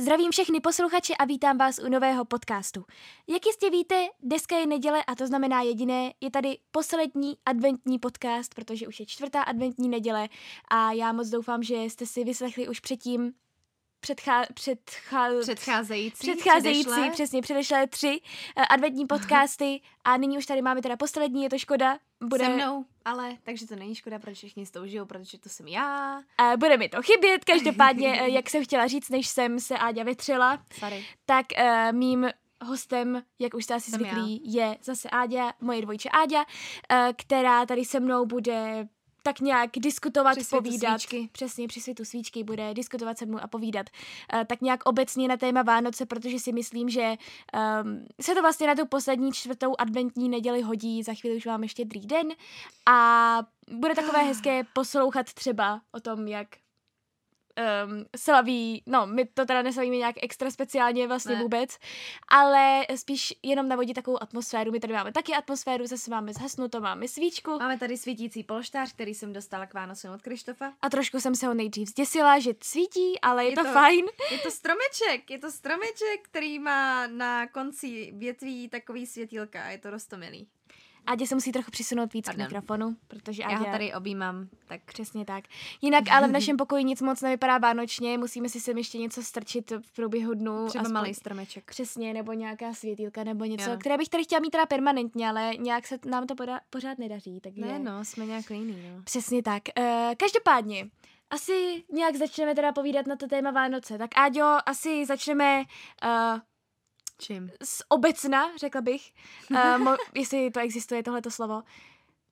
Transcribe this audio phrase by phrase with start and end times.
[0.00, 2.84] Zdravím všechny posluchače a vítám vás u nového podcastu.
[3.28, 8.54] Jak jistě víte, dneska je neděle a to znamená jediné, je tady poslední adventní podcast,
[8.54, 10.28] protože už je čtvrtá adventní neděle
[10.70, 13.32] a já moc doufám, že jste si vyslechli už předtím
[14.04, 17.10] předchá, předchá, Předcházející, předcházející, předešlé.
[17.10, 18.20] přesně, předešlé tři
[18.56, 21.98] uh, adventní podcasty a nyní už tady máme teda poslední, je to škoda.
[22.24, 25.48] Bude, Se mnou, ale takže to není škoda, proč všichni s tou žijou, protože to
[25.48, 26.16] jsem já.
[26.40, 30.02] Uh, bude mi to chybět, každopádně, uh, jak jsem chtěla říct, než jsem se Áďa
[30.02, 31.04] vytřela, Sorry.
[31.26, 32.30] tak uh, mým
[32.64, 37.84] hostem, jak už jste asi zvyklí, je zase Áďa, moje dvojče Áďa, uh, která tady
[37.84, 38.88] se mnou bude
[39.26, 41.00] tak nějak diskutovat, Při povídat.
[41.00, 41.28] svíčky.
[41.32, 43.86] Přesně, při světu svíčky bude diskutovat se mnou a povídat.
[44.34, 47.14] Uh, tak nějak obecně na téma Vánoce, protože si myslím, že
[47.82, 51.02] um, se to vlastně na tu poslední čtvrtou adventní neděli hodí.
[51.02, 52.28] Za chvíli už máme štědrý den
[52.86, 53.38] a
[53.70, 56.48] bude takové hezké poslouchat třeba o tom, jak
[57.86, 61.42] um, slaví, no my to teda neslavíme nějak extra speciálně vlastně Ne.
[61.42, 61.78] vůbec,
[62.28, 64.72] ale spíš jenom navodit takovou atmosféru.
[64.72, 69.14] My tady máme taky atmosféru, zase máme zhasnutou, máme svíčku Máme tady svítící polštář, který
[69.14, 70.72] jsem dostala k Vánocům od Krištofa.
[70.82, 74.04] a trošku jsem se ho nejdřív zděsila, že svítí, ale je, Je to, to- fajn.
[74.30, 79.90] Je to stromeček, je to stromeček, který má na konci větví takový světílka, je to
[79.90, 80.48] rostomilý.
[81.06, 82.46] Adě se musí trochu přisunout víc Pardon.
[82.46, 83.56] k mikrofonu, protože Já Adě...
[83.58, 85.44] ho tady objímám, tak Přesně tak.
[85.82, 89.70] Jinak ale v našem pokoji nic moc nevypadá vánočně, musíme si sem ještě něco strčit
[89.70, 90.66] v průběhu dnu.
[90.68, 91.64] třeba aspoň- malý stromeček.
[91.70, 93.76] Přesně, nebo nějaká světýlka, nebo něco, Jo.
[93.80, 97.40] které bych tady chtěla mít teda permanentně, ale nějak se nám to poda- pořád nedaří,
[97.40, 97.60] takže...
[97.64, 99.02] Ne no, jsme nějak jiný, no.
[99.02, 99.62] Přesně tak.
[99.78, 99.84] Uh,
[100.16, 100.86] každopádně,
[101.30, 103.98] asi nějak začneme teda povídat na to téma Vánoce.
[103.98, 105.58] Tak Áďo, asi začneme
[106.04, 106.40] uh,
[107.18, 107.50] Čím?
[107.64, 109.12] z obecna, řekla bych,
[109.50, 111.62] uh, mo- jestli to existuje tohleto slovo.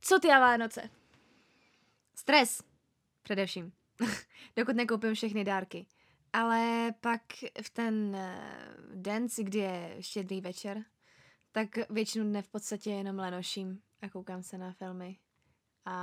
[0.00, 0.90] Co ty a Vánoce?
[2.14, 2.62] Stres.
[3.22, 3.72] Především.
[4.56, 5.86] Dokud nekoupím všechny dárky.
[6.32, 7.22] Ale pak
[7.62, 10.84] v ten eh, den, kdy je štědrý večer,
[11.52, 15.18] tak většinu dne v podstatě jenom lenoším a koukám se na filmy.
[15.84, 15.94] A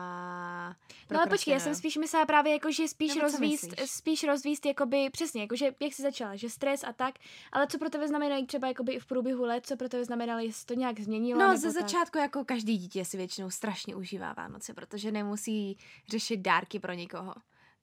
[1.12, 4.24] No ale počkej, já jsem spíš myslela právě jako, že spíš Nebo co rozvíst, spíš
[4.24, 7.16] rozvíst jakoby, přesně, jakože jak jsi začala, že stres a tak,
[7.52, 10.40] ale co pro tebe znamenají třeba jakoby i v průběhu let, co pro tebe znamenalo,
[10.40, 11.82] jestli to nějak změnilo, No, ze tak?
[11.82, 15.78] začátku jako každý dítě si většinou strašně užívá Vánoce, protože nemusí
[16.08, 17.34] řešit dárky pro nikoho.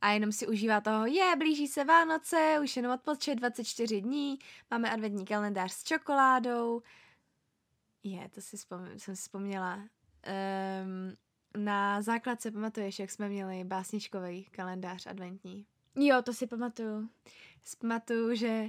[0.00, 4.38] A jenom si užívá toho, je, blíží se Vánoce, už jenom odpočet 24 dní,
[4.70, 6.82] máme adventní kalendář s čokoládou.
[8.02, 9.74] Je, to si vzpom- jsem si vzpomněla.
[9.76, 11.16] Um,
[11.56, 15.66] na základce pamatuješ, jak jsme měli básničkový kalendář adventní?
[15.96, 17.08] Jo, to si pamatuju.
[17.80, 18.64] Pamatuju, že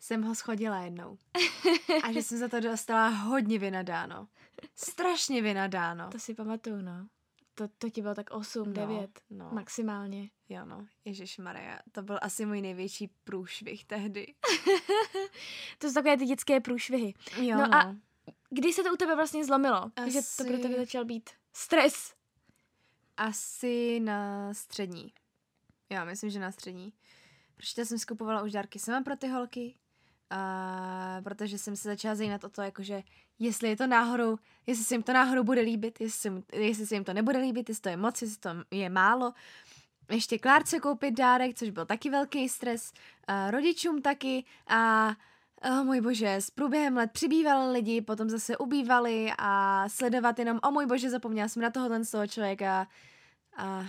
[0.00, 1.18] jsem ho schodila jednou.
[2.04, 4.28] A že jsem za to dostala hodně vynadáno.
[4.74, 6.10] Strašně vynadáno.
[6.10, 7.06] To si pamatuju, no.
[7.54, 9.48] To, to ti bylo tak 8, No, 9 no.
[9.52, 10.30] maximálně.
[10.48, 14.34] Jo no, Ježíš Maria, to byl asi můj největší průšvih tehdy.
[15.78, 17.14] To jsou takové ty dětské průšvihy.
[17.40, 17.96] Jo No a-
[18.50, 19.90] Kdy se to u tebe vlastně zlomilo?
[20.06, 22.14] Že to pro Asi- tebe začal být stres.
[23.18, 25.12] Asi na střední.
[25.90, 26.92] Jo, myslím, že na střední.
[27.56, 29.74] Protože jsem skupovala už dárky sama pro ty holky.
[30.30, 33.02] A protože jsem se začala zajímat o to, jakože
[33.38, 36.86] jestli je to náhodou, jestli se jim to náhodou bude líbit, jestli se, jim- jestli
[36.86, 39.32] se jim to nebude líbit, jestli to je moc, jestli to je málo.
[40.10, 42.92] Ještě Klárce koupit dárek, což byl taky velký stres.
[43.26, 44.44] A rodičům taky.
[44.66, 45.10] A
[45.64, 50.70] Oh, můj bože, s průběhem let přibývali lidi, potom zase ubývali a sledovat jenom, o
[50.70, 52.88] můj bože, zapomněla jsem na tohohle z toho člověka
[53.56, 53.84] a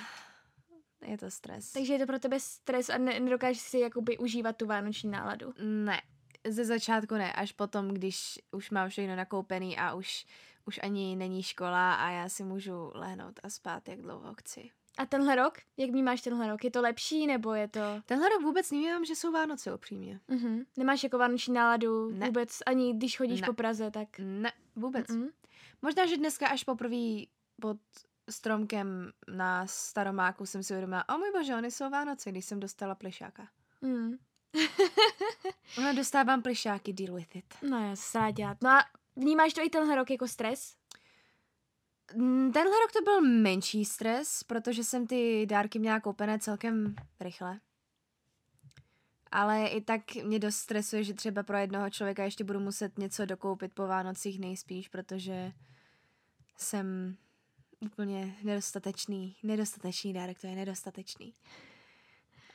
[1.05, 1.71] je to stres.
[1.71, 5.53] Takže je to pro tebe stres a ne, nedokážeš si jakoby užívat tu vánoční náladu.
[5.61, 6.01] Ne,
[6.47, 10.25] ze začátku ne, až potom, když už mám všechno nakoupený a už,
[10.65, 14.69] už ani není škola a já si můžu lehnout a spát, jak dlouho chci.
[14.99, 15.53] A tenhle rok?
[15.77, 16.63] Jak vnímáš tenhle rok?
[16.63, 17.79] Je to lepší nebo je to...
[18.05, 20.19] Tenhle rok vůbec nevím, že jsou Vánoce upřímně.
[20.27, 20.63] Mhm.
[20.77, 22.25] Nemáš jako vánoční náladu Ne.
[22.25, 23.45] vůbec, ani když chodíš Ne.
[23.47, 24.07] po Praze, tak...
[24.19, 25.07] Ne, vůbec.
[25.07, 25.29] Mm-mm.
[25.81, 27.21] Možná, že dneska až poprvé
[27.61, 27.77] pod
[28.29, 32.95] stromkem na Staromáku jsem si uvědomila, o můj bože, oni jsou Vánoce, když jsem dostala
[32.95, 33.47] plišáka.
[33.81, 34.17] Mm.
[35.77, 37.45] Ona dostávám plišáky, deal with it.
[37.69, 38.57] No já se dělat.
[38.63, 38.85] No a
[39.15, 40.75] vnímáš to i tenhle rok jako stres?
[42.15, 47.59] Mm, Tenhle rok to byl menší stres, protože jsem ty dárky měla koupené celkem rychle.
[49.31, 53.25] Ale i tak mě dost stresuje, že třeba pro jednoho člověka ještě budu muset něco
[53.25, 55.51] dokoupit po Vánocích nejspíš, protože
[56.57, 57.17] jsem
[57.79, 61.33] úplně nedostatečný, nedostatečný dárek, to je nedostatečný.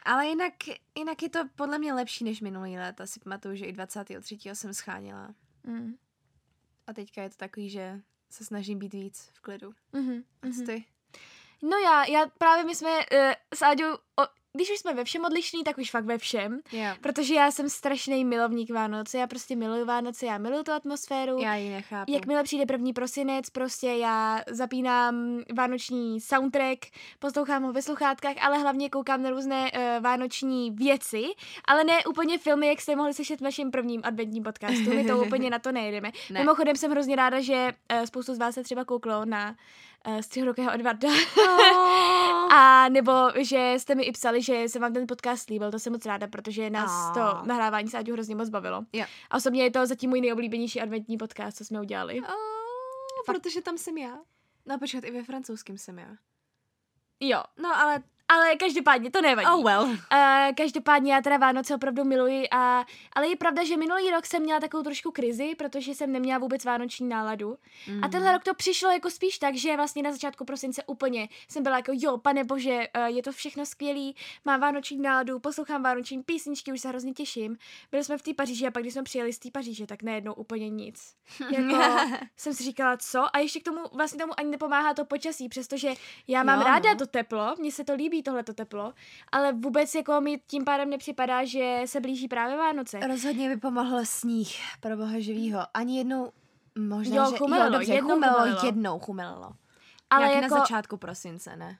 [0.03, 0.55] Ale jinak,
[0.99, 3.01] jinak je to podle mě lepší než minulý let.
[3.01, 4.39] Asi pamatuju, že i 23.
[4.53, 5.35] jsem scháněla.
[5.63, 5.95] Mm.
[6.87, 8.01] A teďka je to takový, že
[8.35, 9.73] se snažím být víc v klidu.
[9.93, 10.25] Mhm.
[10.43, 10.67] A mhm.
[10.67, 10.85] ty?
[11.63, 14.23] No já, já právě my jsme uh, s Áďou o,
[14.57, 16.61] když už jsme ve všem odlišní, tak už fakt ve všem.
[16.73, 16.87] Jo.
[17.01, 21.39] Protože já jsem strašný milovník Vánoce, já prostě miluju Vánoce, já miluju tu atmosféru.
[21.39, 22.13] Já ji nechápu.
[22.13, 26.79] Jakmile přijde první prosinec, prostě já zapínám vánoční soundtrack,
[27.19, 31.25] poslouchám ho ve sluchátkách, ale hlavně koukám na různé uh, vánoční věci,
[31.65, 34.95] ale ne úplně filmy, jak jste mohli slyšet v našem prvním adventním podcastu.
[34.95, 36.11] My to úplně na to nejedeme.
[36.31, 36.41] Ne.
[36.41, 39.57] Mimochodem jsem hrozně ráda, že uh, spoustu z vás se třeba kouklo na
[40.07, 41.09] uh, střihrokého Edvarda.
[41.39, 42.53] Oh.
[42.53, 45.93] A nebo, že jste mi i psali, že se vám ten podcast líbil, to jsem
[45.93, 47.15] moc ráda, protože nás Oh.
[47.15, 48.85] to nahrávání s Áďou hrozně moc bavilo.
[48.93, 49.05] Jo.
[49.31, 52.21] A osobně je to zatím můj nejoblíbenější adventní podcast, co jsme udělali.
[52.21, 54.19] Oh, protože tam jsem já.
[54.67, 56.09] No počkat, i ve francouzském jsem já.
[57.21, 59.49] Jo, No ale, ale každopádně to nevadí.
[59.49, 59.83] oh well.
[59.85, 59.97] Uh,
[60.57, 64.61] každopádně já teda Vánoce opravdu miluji, a, ale je pravda, že minulý rok jsem měla
[64.61, 67.57] takovou trošku krizi, protože jsem neměla vůbec vánoční náladu.
[67.89, 68.05] Mm.
[68.05, 71.63] A tenhle rok to přišlo jako spíš tak, že vlastně na začátku prosince úplně jsem
[71.63, 76.23] byla jako jo, pane bože, uh, je to všechno skvělý, mám vánoční náladu, poslouchám vánoční
[76.23, 77.57] písničky, už se hrozně těším.
[77.91, 80.33] Byli jsme v té Paříži a pak, když jsme přijeli z té Paříže, tak najednou
[80.33, 81.15] úplně nic.
[81.51, 81.85] Jako
[82.37, 83.37] jsem si říkala, co?
[83.37, 85.93] A ještě k tomu vlastně tomu ani nepomáhá to počasí, přestože
[86.29, 86.99] já mám Jo, ráda no.
[86.99, 88.93] to teplo, mně se to líbí tohleto teplo,
[89.33, 93.01] ale vůbec jako mi tím pádem nepřipadá, že se blíží právě Vánoce.
[93.09, 95.61] Rozhodně by pomohl sníh, pro boha živýho.
[95.75, 96.33] Ani jednou,
[96.79, 97.37] možná, Jo, že...
[97.39, 98.67] chumelilo, jo, dobře, jednou chumelilo, chumelilo.
[98.67, 99.51] jednou chumelilo.
[100.11, 100.55] Ale Nějak jako...
[100.55, 101.79] na začátku prosince, ne?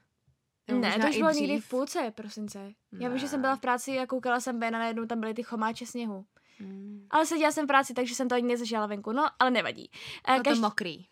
[0.73, 1.41] Ne, to už bylo dřív.
[1.41, 2.73] někdy v půlce prosince.
[3.01, 3.43] Já vím, že jsem Ne.
[3.43, 6.25] byla v práci a koukala jsem ven a najednou tam byly ty chomáče sněhu.
[6.59, 7.07] Hmm.
[7.11, 9.13] Ale seděla jsem v práci, takže jsem to ani nezažila venku.
[9.13, 9.91] No, ale nevadí.
[10.29, 11.07] Eh, No to mokrý.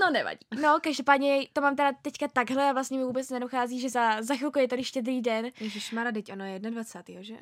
[0.00, 0.38] No, nevadí.
[0.62, 4.34] No, každopádně to mám teda teďka takhle a vlastně mi vůbec nedochází, že za, za
[4.36, 5.50] chvilku je tady štědrý den.
[5.60, 7.22] Ježišmarja, teď ono je 21.
[7.22, 7.36] že?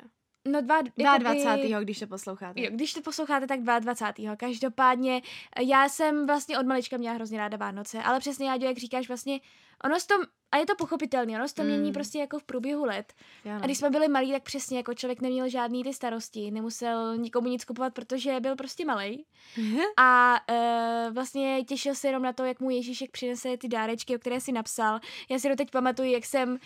[0.47, 1.79] No, dva, jakoby- 22.
[1.79, 2.61] když to posloucháte.
[2.61, 4.35] Jo, když to posloucháte, tak 22.
[4.35, 5.21] Každopádně
[5.55, 9.07] eh, já jsem vlastně od malička měla hrozně ráda Vánoce, ale přesně, Jáďo, jak říkáš,
[9.07, 9.39] vlastně
[9.83, 10.15] ono se to,
[10.55, 11.67] a je to pochopitelné, ono se to Mm.
[11.67, 13.13] mění prostě jako v průběhu let.
[13.45, 13.59] Jo, no.
[13.61, 17.47] A když jsme byli malí, tak přesně jako člověk neměl žádný ty starosti, nemusel nikomu
[17.47, 19.25] nic kupovat, protože byl prostě malý.
[19.97, 24.19] A uh, vlastně těšil se jenom na to, jak mu Ježíšek přinese ty dárečky, o
[24.19, 24.99] které si napsal.
[25.29, 26.57] Já si doteď pamatuju, jak jsem uh,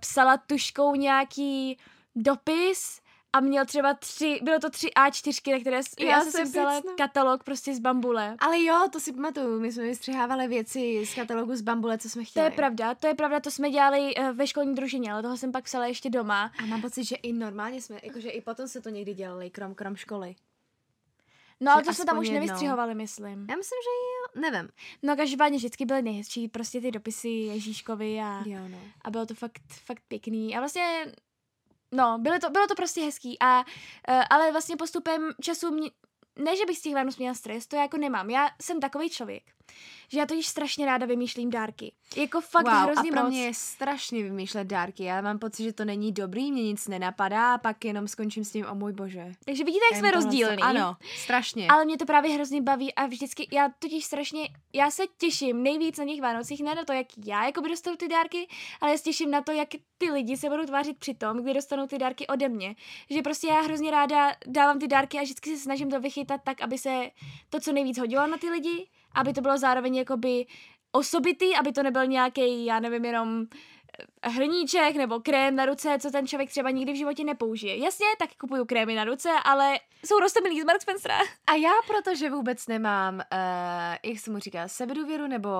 [0.00, 1.78] psala tuškou nějaký
[2.16, 3.00] dopis
[3.32, 6.72] a měl třeba tři, bylo to tři A4, na které já, Já jsem si psala
[6.72, 6.96] pěcnu.
[6.96, 8.36] katalog prostě z bambule.
[8.38, 12.22] Ale jo, to si pamatuju, my jsme vystřihávali věci z katalogu z bambule, co jsme
[12.22, 12.46] To chtěli.
[12.46, 15.52] je pravda, to je pravda, to jsme dělali uh, ve školní družině, ale toho jsem
[15.52, 16.52] pak psala ještě doma.
[16.62, 19.74] A mám pocit, že i normálně jsme, jakože i potom se to někdy dělali, krom,
[19.74, 20.34] krom školy.
[21.60, 23.46] No ale to jsme tam už nevystřihovali, myslím.
[23.50, 24.70] Já myslím, že jo, nevím.
[25.02, 28.78] No každopádně vždycky byly nejhezčí prostě ty dopisy Ježíškovi a, Jo, no.
[29.04, 30.56] a bylo to fakt, fakt pěkný.
[30.56, 31.12] A vlastně,
[31.92, 33.36] no, bylo to, bylo to prostě hezký.
[33.40, 33.64] A, uh,
[34.30, 35.90] ale vlastně postupem času mě,
[36.36, 38.30] ne, že bych z těch Vánoc měla stres, to já jako nemám.
[38.30, 39.42] Já jsem takový člověk,
[40.12, 41.92] že já totiž strašně ráda vymýšlím dárky.
[42.16, 43.30] Jako fakt wow, hrozně a pro moc.
[43.30, 45.04] mě je strašně vymýšlet dárky.
[45.04, 48.52] Já mám pocit, že to není dobrý, mě nic nenapadá a pak jenom skončím s
[48.52, 49.32] tím, o můj bože.
[49.44, 50.62] Takže vidíte, jak jsme rozdílní.
[50.62, 51.68] Ano, strašně.
[51.68, 55.98] Ale mě to právě hrozně baví a vždycky, já totiž strašně, já se těším nejvíc
[55.98, 58.48] na těch Vánocích, ne na to, jak já jakoby dostanu ty dárky,
[58.80, 59.68] ale já se těším na to, jak
[59.98, 62.74] ty lidi se budou tvářit při tom, kdy dostanou ty dárky ode mě.
[63.10, 66.60] Že prostě já hrozně ráda dávám ty dárky a vždycky se snažím to vychytat tak,
[66.60, 67.10] aby se
[67.50, 70.46] to co nejvíc hodilo na ty lidi, aby to bylo zároveň jakoby
[70.92, 73.46] osobitý, aby to nebyl nějaký, já nevím, jenom
[74.24, 77.76] eh, hrníček nebo krém na ruce, co ten člověk třeba nikdy v životě nepoužije.
[77.76, 81.18] Jasně, tak kupuju krémy na ruce, ale jsou rostomilý z Mark Spencera.
[81.46, 83.20] A já, protože vůbec nemám, uh,
[84.10, 85.50] jak se mu říká, sebedůvěru, nebo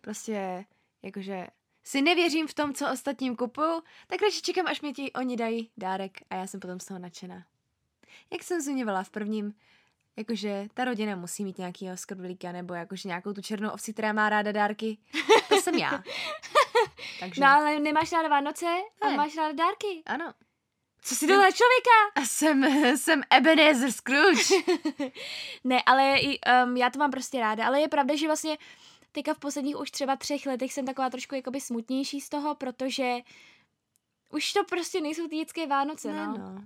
[0.00, 0.64] prostě,
[1.02, 1.46] jakože
[1.84, 5.70] si nevěřím v tom, co ostatním kupuju, tak radši čekám, až mi ti oni dají
[5.76, 7.44] dárek a já jsem potom z toho nadšená.
[8.32, 9.54] Jak jsem zmiňovala v prvním,
[10.18, 14.28] jakože ta rodina musí mít nějakýho skrbelíka, nebo jakože nějakou tu černou ovci, která má
[14.28, 14.98] ráda dárky.
[15.48, 16.02] To jsem já.
[17.20, 18.66] Takže, No ale nemáš ráda Vánoce
[19.00, 19.16] a Ne.
[19.16, 20.02] máš ráda dárky.
[20.06, 20.32] ano.
[21.02, 21.96] Co si to za člověka?
[22.14, 22.64] A jsem,
[22.96, 24.54] jsem Ebenezer Scrooge.
[25.64, 28.58] Ne, ale i, um, já to mám prostě ráda, ale je pravda, že vlastně
[29.12, 33.16] teďka v posledních už třeba třech letech jsem taková trošku jakoby smutnější z toho, protože
[34.32, 36.38] už to prostě nejsou ty dětské Vánoce, Ne, no.
[36.38, 36.62] no.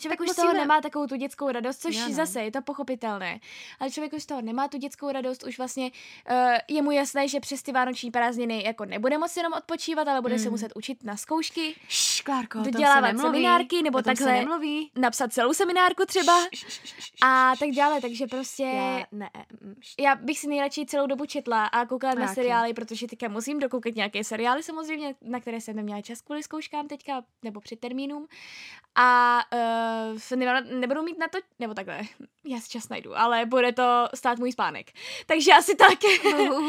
[0.00, 2.14] Člověk Tak už z toho nemá takovou tu dětskou radost, což Jo, no.
[2.14, 3.40] zase je to pochopitelné.
[3.80, 5.90] Ale člověk už z toho nemá tu dětskou radost, už vlastně
[6.30, 6.36] uh,
[6.68, 10.34] je mu jasné, že přes ty vánoční prázdniny jako nebude moci jenom odpočívat, ale bude
[10.34, 10.38] mm.
[10.40, 10.50] se Mm.
[10.50, 13.28] muset učit na zkoušky, Šš, Klárko, se Dodělávat nemluví.
[13.28, 14.90] seminárky, nebo takhle- se nemluví.
[14.96, 18.62] napsat celou seminárku třeba Š, š, š, š, a tak dále, takže prostě...
[18.62, 19.30] Já, ne,
[19.60, 23.58] mm, Já bych si nejradši celou dobu četla a koukala na seriály, protože teďka musím
[23.58, 28.26] dokoukat nějaké seriály samozřejmě, na které jsem neměla čas kvůli zkouškám teďka, nebo před termínům.
[28.94, 29.58] A uh,
[30.36, 32.00] ne, nebudu mít na to, nebo takhle,
[32.44, 34.90] já si čas najdu, ale bude to stát můj spánek.
[35.26, 35.98] Takže asi tak.
[36.24, 36.64] uh,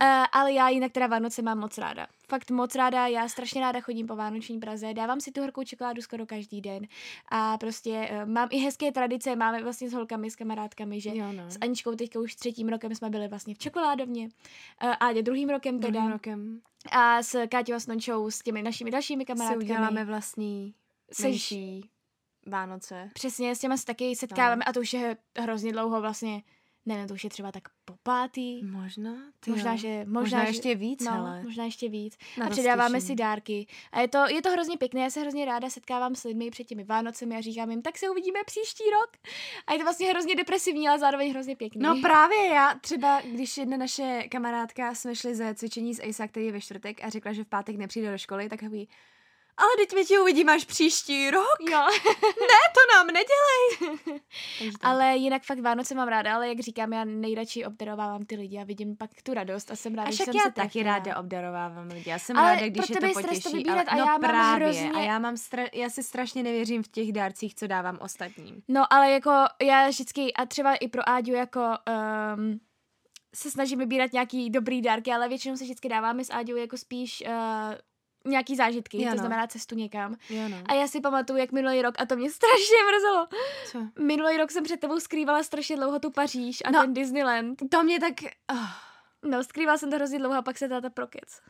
[0.32, 2.06] ale já jinak teda Vánoce mám moc ráda.
[2.28, 6.02] fakt moc ráda, já strašně ráda chodím po Vánoční Praze, dávám si tu horkou čokoládu
[6.02, 6.86] skoro každý den
[7.28, 11.32] a prostě uh, mám i hezké tradice, máme vlastně s holkami, s kamarádkami, že Jo,
[11.32, 11.50] no.
[11.50, 14.28] s Aničkou teďka už třetím rokem jsme byli vlastně v čokoládovně
[14.84, 18.62] uh, a druhým rokem teda Druhým rokem a s Káťou a s Nončou, s těmi
[18.62, 19.64] našimi dalšími si kamarádkami.
[19.64, 20.74] uděláme vlastní
[21.22, 21.90] menší
[22.46, 23.10] Vánoce.
[23.14, 26.42] Přesně, s těma se taky setkáváme a to už je hrozně dlouho vlastně,
[26.86, 29.14] nevím, to už je třeba tak po pátý, Možná?
[29.40, 29.76] Ty možná, jo.
[29.76, 31.42] že, možná, možná že, ještě víc, no, hele.
[31.42, 32.16] možná ještě víc.
[32.38, 33.06] Na a předáváme těším.
[33.06, 33.66] si dárky.
[33.92, 36.64] A je to, je to hrozně pěkné, já se hrozně ráda setkávám s lidmi před
[36.64, 39.10] těmi Vánocemi a říkám jim, tak se uvidíme příští rok.
[39.66, 41.82] A je to vlastně hrozně depresivní, ale zároveň hrozně pěkný.
[41.82, 46.46] No právě já třeba, když jedna naše kamarádka jsme šli ze cvičení s ASA, který
[46.46, 48.88] je ve čtvrtek a řekla, že v pátek nepřijde do školy, tak takový,
[49.56, 51.86] ale teď my tě uvidíme až příští rok, jo.
[52.74, 54.20] to nám nedělej.
[54.80, 58.64] Ale jinak fakt Vánoce mám ráda, ale jak říkám, já nejradši obdarovávám ty lidi a
[58.64, 60.94] vidím pak tu radost a jsem ráda, a že jsem já se taky trefila.
[60.98, 62.10] ráda obdarovávám lidi.
[62.10, 63.56] Já jsem Ale ráda, když pro je tebe to je stres to potěší.
[63.56, 64.64] vybírat ale, a no já mám právě.
[64.66, 68.62] hrozně- A já, mám stra- já si strašně nevěřím v těch dárcích, co dávám ostatním.
[68.68, 69.30] No, ale jako
[69.62, 71.60] já vždycky, a třeba i pro Áďu jako
[72.36, 72.60] um,
[73.34, 77.22] se snažím vybírat nějaký dobrý dárky, ale většinou se vždycky dáváme s Áďou jako spíš
[77.26, 77.32] uh,
[78.24, 79.18] nějaký zážitky, Jo, to no.
[79.20, 80.16] znamená cestu někam.
[80.30, 80.56] Jo no.
[80.68, 83.28] A já si pamatuju, jak minulý rok, a to mě strašně mrzelo,
[83.72, 84.02] Co?
[84.02, 86.80] minulý rok jsem před tebou skrývala strašně dlouho tu Paříž a No.
[86.80, 87.62] ten Disneyland.
[87.70, 88.14] To mě tak...
[88.52, 88.68] Oh.
[89.30, 91.40] No, skrývala jsem to hrozně dlouho a pak se táta prokec.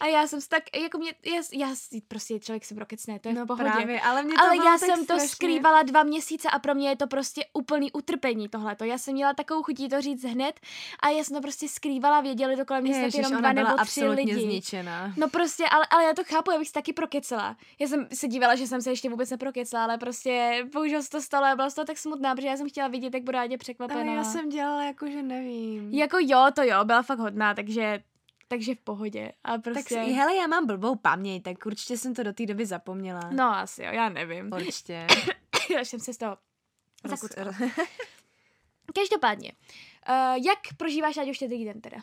[0.00, 3.28] A já jsem si tak, jako mě, já, já si- prostě člověk se prokecne, to
[3.28, 3.70] je No v pohodě.
[3.70, 6.88] právě, ale mě to Ale já jsem to strašně- skrývala dva měsíce a pro mě
[6.88, 8.84] je to prostě úplný utrpení tohleto.
[8.84, 10.60] Já jsem měla takovou chutí to říct hned
[11.00, 13.66] a já jsem to prostě skrývala, věděli to kolem mě snad jenom dva byla nebo
[13.84, 14.46] tři absolutně lidi.
[14.46, 15.12] zničená.
[15.16, 17.56] No prostě, ale, ale já to chápu, já bych se taky prokecela.
[17.78, 21.20] Já jsem se dívala, že jsem se ještě vůbec neprokecela, ale prostě bohužel se to
[21.22, 23.58] stalo a byla z toho tak smutná, protože já jsem chtěla vidět, jak bude Ádě
[23.58, 24.00] překvapená.
[24.00, 25.94] Ale já jsem dělala jako, že nevím.
[25.94, 28.02] Jako jo, to jo, byla fakt hodná, takže,
[28.50, 29.32] takže v pohodě.
[29.44, 29.94] A Tak prostě...
[29.94, 33.20] si, hele, já mám blbou paměť, tak určitě jsem to do té doby zapomněla.
[33.32, 34.52] No asi jo, já nevím.
[34.52, 35.06] Určitě.
[35.80, 36.36] Až jsem se z toho
[37.04, 37.72] Roz-.
[38.94, 39.52] Každopádně,
[40.08, 41.96] uh, jak prožíváš ať už štědrý den teda?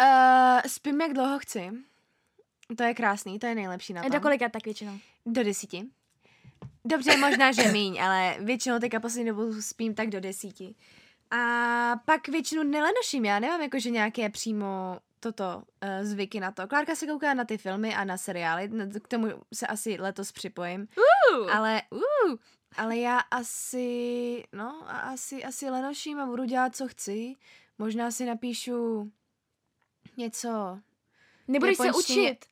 [0.00, 1.70] Uh, spím, jak dlouho chci.
[2.76, 4.10] To je krásný, to je nejlepší na tom.
[4.10, 4.98] Do kolika tak většinou?
[5.26, 5.86] Do desíti.
[6.84, 10.74] Dobře, možná, že míň, ale většinou teďka poslední dobu spím tak do desíti.
[11.30, 16.68] A pak většinu nelenoším, já nemám jakože nějaké přímo toto uh, zvyky na to.
[16.68, 18.70] Klárka se kouká na ty filmy a na seriály,
[19.02, 20.88] k tomu se asi letos připojím.
[21.32, 21.50] Uh.
[21.50, 22.36] Ale, uh,
[22.76, 27.34] ale já asi, no, a asi, asi lenoším a budu dělat, co chci.
[27.78, 29.12] Možná si napíšu
[30.16, 30.80] něco,
[31.48, 32.44] Nebudeš se učit?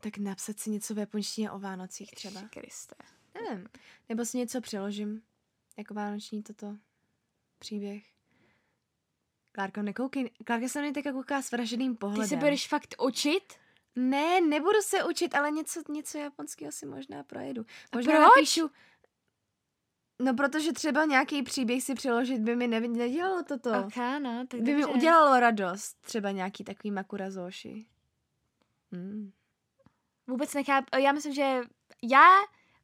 [0.00, 2.40] tak napsat si něco v japonštině o Vánocích třeba.
[2.50, 2.94] Kriste.
[3.34, 3.68] Nevím.
[4.08, 5.22] Nebo si něco přeložím.
[5.78, 6.76] Jako vánoční toto
[7.62, 8.02] příběh.
[9.52, 10.30] Klárko, nekoukej.
[10.46, 12.24] Klárka se na mě teďka kouká s vraženým pohledem.
[12.24, 13.54] Ty se budeš fakt učit?
[13.96, 17.66] Ne, nebudu se učit, ale něco, něco japonského si možná projedu.
[17.94, 18.22] Možná proč?
[18.24, 18.70] napíšu...
[20.18, 23.70] No, protože třeba nějaký příběh si přeložit by mi nedělalo toto.
[23.70, 24.96] Ok, no, tak By mi dobře.
[24.96, 25.96] udělalo radost.
[26.00, 27.86] Třeba nějaký takový makurazoši.
[28.92, 29.32] Hmm.
[30.26, 30.86] Vůbec nechápu.
[30.98, 31.60] Já myslím, že
[32.02, 32.28] já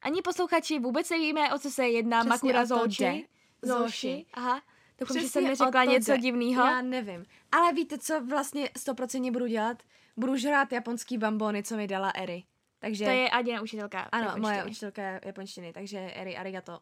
[0.01, 2.19] ani posluchači vůbec nevíme, o co se jedná.
[2.19, 3.27] Přesně Makura Zoshi.
[3.61, 3.83] Zoshi.
[3.83, 4.25] Zoshi.
[4.33, 4.61] Aha.
[4.99, 6.65] Doufám, že jsem neřekla něco divného.
[6.65, 7.25] Já nevím.
[7.51, 9.83] Ale víte, co vlastně 100% budu dělat?
[10.17, 12.43] Budu žrát japonský bambony, co mi dala Eri.
[12.79, 13.05] Takže...
[13.05, 13.99] To je Aděna učitelka.
[13.99, 14.55] Ano, japonštiny.
[14.55, 16.79] moje učitelka japonštiny, takže Eri, arigato.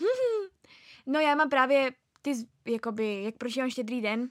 [1.08, 1.92] No já mám právě
[2.22, 2.32] ty,
[2.64, 4.30] jakoby, jak prožívám štědrý den,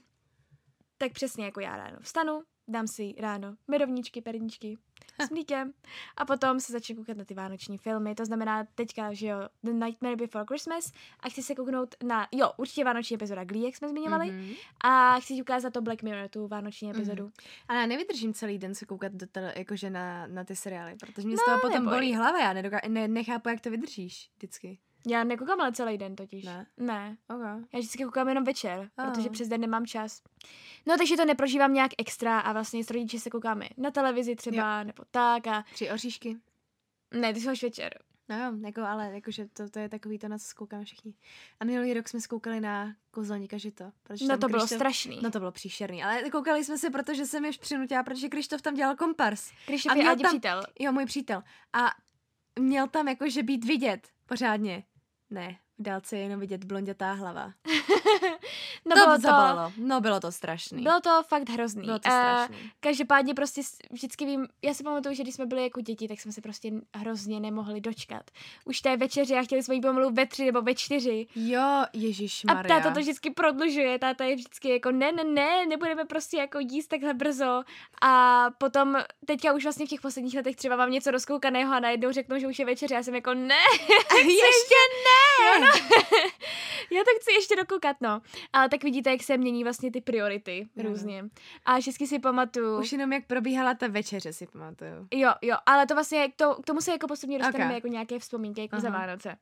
[0.98, 4.78] tak přesně jako já ráno vstanu, dám si ráno medovníčky, perničky
[5.26, 5.72] s mlíkem
[6.16, 8.14] a potom se začnu koukat na ty vánoční filmy.
[8.14, 12.50] To znamená teďka, že jo, The Nightmare Before Christmas a chci se kouknout na, jo,
[12.56, 14.56] určitě vánoční epizoda Glee, jak jsme zmiňovali, Mm-hmm.
[14.84, 17.22] a chci ti ukázat to Black Mirror, tu vánoční epizodu.
[17.24, 17.32] Mhm.
[17.68, 21.26] Ale já nevydržím celý den se koukat do tele, jakože na, na ty seriály, protože
[21.28, 21.92] mě z No, toho potom neboj.
[21.94, 24.78] bolí hlava, já nedoka- ne, nechápu, jak to vydržíš vždycky.
[25.08, 26.44] Já nekoukám ale celý den totiž.
[26.44, 26.66] Ne?
[26.76, 27.16] Ne.
[27.34, 27.60] Okay.
[27.72, 29.10] Já vždycky koukám jenom večer, Ah.
[29.10, 30.22] protože přes den nemám čas.
[30.86, 34.82] No takže to neprožívám nějak extra a vlastně s rodiči se koukáme na televizi třeba,
[34.82, 36.36] nebo tak a Tři oříšky.
[37.14, 37.98] ne, ty jsou až večer.
[38.28, 41.14] No jo, jako, ale jakože to, to je takový to, na co zkoukáme všichni.
[41.60, 43.92] A minulý rok jsme zkoukali na kouzelníka žito.
[44.02, 45.20] Protože No tam to bylo Krištof- strašný.
[45.22, 48.74] No to bylo příšerný, ale koukali jsme se, protože jsem je přinutila, protože Krištof tam
[48.74, 49.50] dělal kompars.
[49.66, 50.62] Krištof je tam- přítel.
[50.80, 51.42] Jo, můj přítel.
[51.72, 51.86] A
[52.60, 54.84] měl tam jakože být vidět pořádně.
[55.30, 57.52] Ne, v dálce je jenom vidět blondětá hlava.
[58.88, 59.72] No to bylo to, zabolelo.
[59.76, 60.82] No bylo to strašný.
[60.82, 61.82] bylo to fakt hrozný.
[61.82, 62.70] bylo to strašný.
[62.80, 66.32] Každopádně prostě vždycky vím, já si pamatuju, že když jsme byli jako děti, tak jsme
[66.32, 68.30] se prostě hrozně nemohli dočkat.
[68.64, 71.26] Už té večeři a chtěli jsme jí pomalu ve tři nebo ve čtyři.
[71.36, 76.04] Jo, Ježíš A táta to vždycky prodlužuje, táta je vždycky jako ne, ne, ne, nebudeme
[76.04, 77.62] prostě jako jíst takhle brzo.
[78.02, 82.12] A potom teďka už vlastně v těch posledních letech třeba mám něco rozkoukaného a najednou
[82.12, 82.94] řeknou, že už je večeře.
[82.94, 83.54] Já jsem jako ne,
[84.18, 85.65] Ještě ne!
[86.90, 88.22] já to chci ještě dokoukat, no.
[88.52, 90.82] Ale tak vidíte, jak se mění vlastně ty priority no.
[90.82, 91.24] různě.
[91.64, 92.78] A vždycky si pamatuju.
[92.78, 95.08] Už jenom jak probíhala ta večeře si pamatuju.
[95.14, 97.74] Jo, jo, ale to vlastně, to, k tomu se jako postupně dostaneme Ok.
[97.74, 98.98] jako nějaké vzpomínky, jako za Aha.
[98.98, 99.36] Vánoce.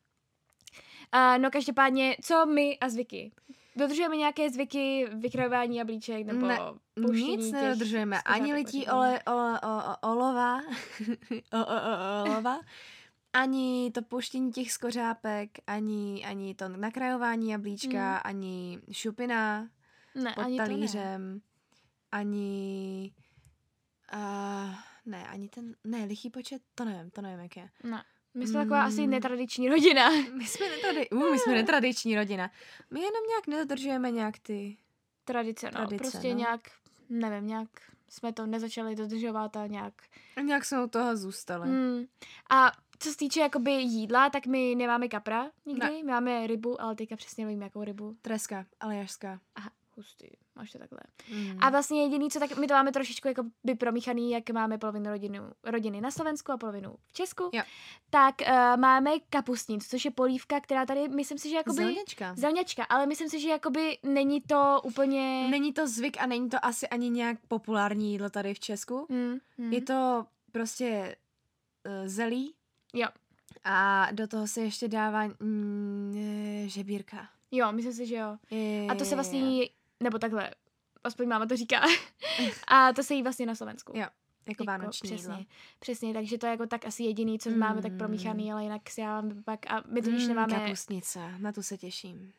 [1.15, 3.33] Uh, no každopádně, co my a zvyky?
[3.77, 6.59] Dodržujeme nějaké zvyky vykrajování jablíček nebo Ne,
[6.97, 8.23] Nic nedodržujeme.
[8.23, 10.61] Ani lití ole, ole, o, o, olova,
[11.53, 12.61] o, o, o, olova,
[13.35, 18.21] ani to pouštění těch skořápek, ani, ani to nakrajování jablíčka, Mm.
[18.25, 19.69] ani šupina
[20.15, 21.41] Ne, pod ani talířem,
[22.13, 23.13] ani...
[24.15, 24.75] Uh,
[25.07, 25.75] ne, ani ten...
[25.85, 27.71] Ne, lichý počet, to nevím, to nevím, jak je.
[27.85, 28.05] Ne.
[28.35, 29.11] My jsme taková asi Mm.
[29.11, 30.11] netradiční rodina.
[30.39, 32.51] My jsme, netradi- uh, my jsme netradiční rodina.
[32.91, 34.77] My jenom nějak nedodržujeme nějak ty...
[35.25, 35.73] Tradice, no.
[35.73, 36.39] Tradice, prostě no.
[36.39, 36.61] nějak,
[37.09, 37.69] nevím, nějak
[38.09, 39.95] jsme to nezačali dodržovat a nějak.
[40.43, 41.69] Nějak jsme u toho zůstali.
[41.69, 42.05] Hmm.
[42.51, 42.73] A
[43.05, 45.91] co se týče jakoby jídla, tak my nemáme kapra nikdy.
[45.91, 48.17] My máme rybu, ale teďka přesně nevím, jakou rybu.
[48.23, 49.41] Treska, aljašská.
[49.55, 51.01] Aha, hustý, máš to takhle.
[51.33, 51.59] Mm.
[51.61, 55.11] A vlastně jediný, co tak my to máme trošičku jako by promíchaný, jak máme polovinu
[55.11, 57.63] rodiny, rodiny na Slovensku a polovinu v Česku, Jo.
[58.11, 61.77] tak uh, máme kapustnic, což je polívka, která tady, myslím si, že jakoby...
[61.77, 62.35] Zelněčka.
[62.37, 65.49] Zelňačka, ale myslím si, že jakoby není to úplně...
[65.51, 69.07] Není to zvyk a není to asi ani nějak populární jídlo tady v Česku.
[69.11, 69.73] Hmm, hmm.
[69.73, 71.17] Je to prostě
[71.87, 72.55] uh, zelí
[72.95, 73.09] Jo.
[73.65, 76.15] a do toho se ještě dává mm,
[76.65, 77.29] eh, žebírka.
[77.51, 78.37] Jo, myslím si, že jo.
[78.51, 79.71] Je, A to se vlastně jí,
[80.03, 80.51] nebo takhle,
[81.05, 81.81] aspoň máma to říká,
[82.69, 83.93] a to se jí vlastně na Slovensku.
[83.97, 84.07] Jo,
[84.49, 85.45] jako vánoční přesně, jídlo.
[85.79, 87.99] přesně, takže to je jako tak asi jediný, co máme tak Mm.
[87.99, 91.79] promíchaný, ale jinak si já pak, a my totiž Mm, nemáme, Kapustnice, na tu se
[91.79, 92.33] těším.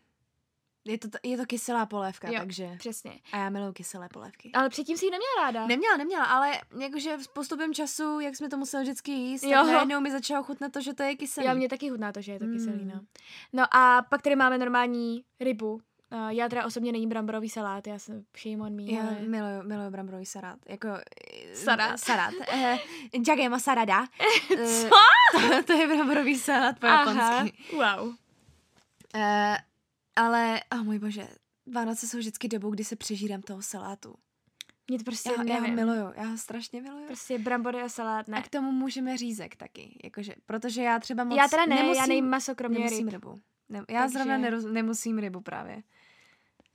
[0.88, 2.40] Je to, je to kyselá polévka, Jo.
[2.40, 2.76] takže...
[2.80, 3.12] přesně.
[3.32, 4.52] A já miluji kyselé polévky.
[4.54, 5.68] Ale předtím si ji neměla ráda.
[5.68, 9.52] Neměla, neměla, ale jakože s postupem času, jak jsme to museli vždycky jíst, Jo.
[9.52, 11.48] tak najednou mi začalo chutnat to, že to je kyselý.
[11.48, 12.88] Já mě taky chutná to, že je to kyselý, Mm.
[12.94, 13.00] no.
[13.54, 15.74] No a pak tady máme normální rybu.
[16.12, 19.12] Uh, já teda osobně nejím bramborový salát, já jsem shame on me, Já ale...
[19.22, 20.60] miluju, miluju bramborový salát.
[20.68, 22.00] Jako, eh, Salát.
[22.06, 22.34] Salát.
[22.48, 22.78] Eh,
[23.28, 24.08] Jagema sarada.
[24.58, 24.90] Eh, Co?
[25.32, 27.58] To, to je bramborový salát po Aha, japonsky.
[27.76, 28.14] wow.
[29.16, 29.58] Eh,
[30.16, 31.28] ale, oh můj bože,
[31.74, 34.16] Vánoce jsou vždycky dobou, kdy se přežírám toho salátu.
[34.88, 35.76] Mě to prostě Já, já ho nevím.
[35.76, 37.08] miluju, já ho strašně miluju.
[37.08, 38.42] Prostě brambory a salát, A ne.
[38.42, 42.08] k tomu můžeme řízek taky, jakože, protože já třeba moc já teda ne, nemusím, já
[42.08, 43.14] nejím maso kromě nemusím ryb.
[43.14, 43.42] rybu.
[43.70, 45.84] Ne, já Takže- zrovna neroz, nemusím rybu právě.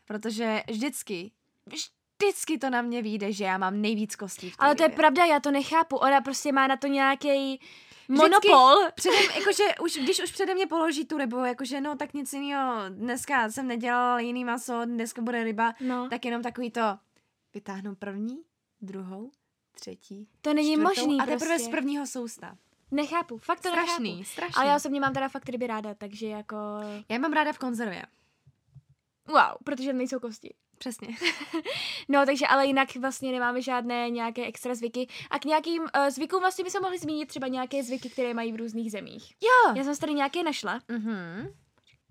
[0.05, 1.33] Protože vždycky,
[1.67, 5.25] vždycky to na mě vyjde, že já mám nejvíc kostí v Ale to je pravda,
[5.25, 5.97] já to nechápu.
[5.97, 7.61] Ona prostě má na to nějaký
[8.11, 8.75] monopol.
[8.95, 12.83] Předem, jakože už, když už přede mě položí tu rybu, jakože no tak nic jiného,
[12.89, 16.99] dneska jsem nedělala jiný maso, dneska bude ryba, No, tak jenom takový to,
[17.55, 18.43] vytáhnu první,
[18.81, 19.31] druhou,
[19.73, 21.65] třetí, to není čtvrtou možný a teprve prostě.
[21.65, 22.57] z prvního sousta.
[22.91, 24.25] Nechápu, fakt to strašný, nechápu.
[24.25, 24.55] strašný.
[24.57, 26.57] Ale já osobně mám teda fakt ryby ráda, takže jako...
[26.83, 28.03] já je mám ráda v konzervě.
[29.27, 30.55] Wow, protože nejsou kosti.
[30.81, 31.09] Přesně.
[32.09, 35.09] No, takže ale jinak vlastně nemáme žádné nějaké extra zvyky.
[35.31, 38.57] A k nějakým uh, zvykům vlastně bychom mohli zmínit třeba nějaké zvyky, které mají v
[38.57, 39.35] různých zemích.
[39.43, 39.75] Jo.
[39.77, 40.81] Já jsem tady nějaké našla.
[40.89, 41.55] Mhm.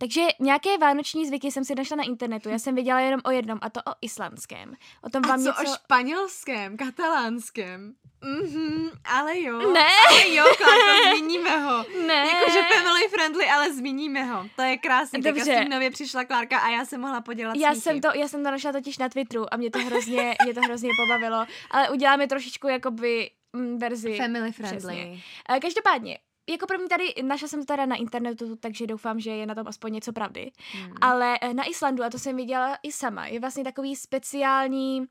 [0.02, 2.50] Takže nějaké vánoční zvyky jsem si našla na internetu.
[2.50, 4.74] Já jsem věděla jenom o jednom, a to o islandském.
[5.04, 5.62] O tom A vám co něco...
[5.62, 7.94] o španělském, katalánském?
[8.22, 9.72] Mhm, ale jo.
[9.74, 11.86] Ne, Ale jo, Klárko, zmíníme ho.
[12.08, 12.28] ne.
[12.34, 14.46] Jakože family friendly, ale zmíníme ho.
[14.56, 15.22] To je krásný.
[15.22, 15.60] Teďka s Dobře.
[15.62, 17.82] tím nově přišla Klárka a já jsem mohla podělat Já smíchy.
[17.82, 20.62] jsem, to, já jsem to našla totiž na Twitteru a mě to hrozně, mě to
[20.62, 21.46] hrozně pobavilo.
[21.72, 24.18] Ale uděláme trošičku jakoby mm, verzi.
[24.18, 24.68] Family Přesně.
[24.80, 25.22] friendly.
[25.50, 26.18] Eh, Každopádně,
[26.50, 29.68] jako první tady, našla jsem to teda na internetu, takže doufám, že je na tom
[29.68, 30.52] aspoň něco pravdy.
[30.74, 30.94] Hmm.
[31.02, 35.06] Ale eh, na Islandu, a to jsem viděla i sama, je vlastně takový speciální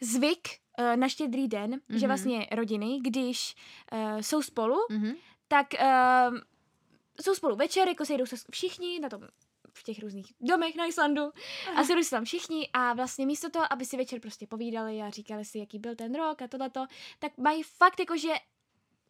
[0.00, 1.80] zvyk eh, na štědrý den, mm-hmm.
[1.98, 2.08] že Mhm.
[2.08, 3.54] vlastně rodiny, když
[3.92, 5.12] uh, jsou spolu, Mhm.
[5.48, 6.38] tak uh,
[7.22, 9.20] jsou spolu večer, jako sejdou se všichni na tom
[9.76, 11.22] v těch různých domech na Islandu
[11.76, 15.10] a sejdou se tam všichni a vlastně místo toho, aby si večer prostě povídali a
[15.10, 16.86] říkali si, jaký byl ten rok a tohleto,
[17.18, 18.32] tak mají fakt jako, že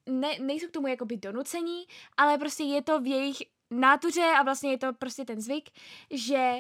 [0.06, 1.86] ne, nejsou k tomu jakoby donucení,
[2.16, 3.36] ale prostě je to v jejich
[3.70, 5.70] nátuře a vlastně je to prostě ten zvyk,
[6.10, 6.54] že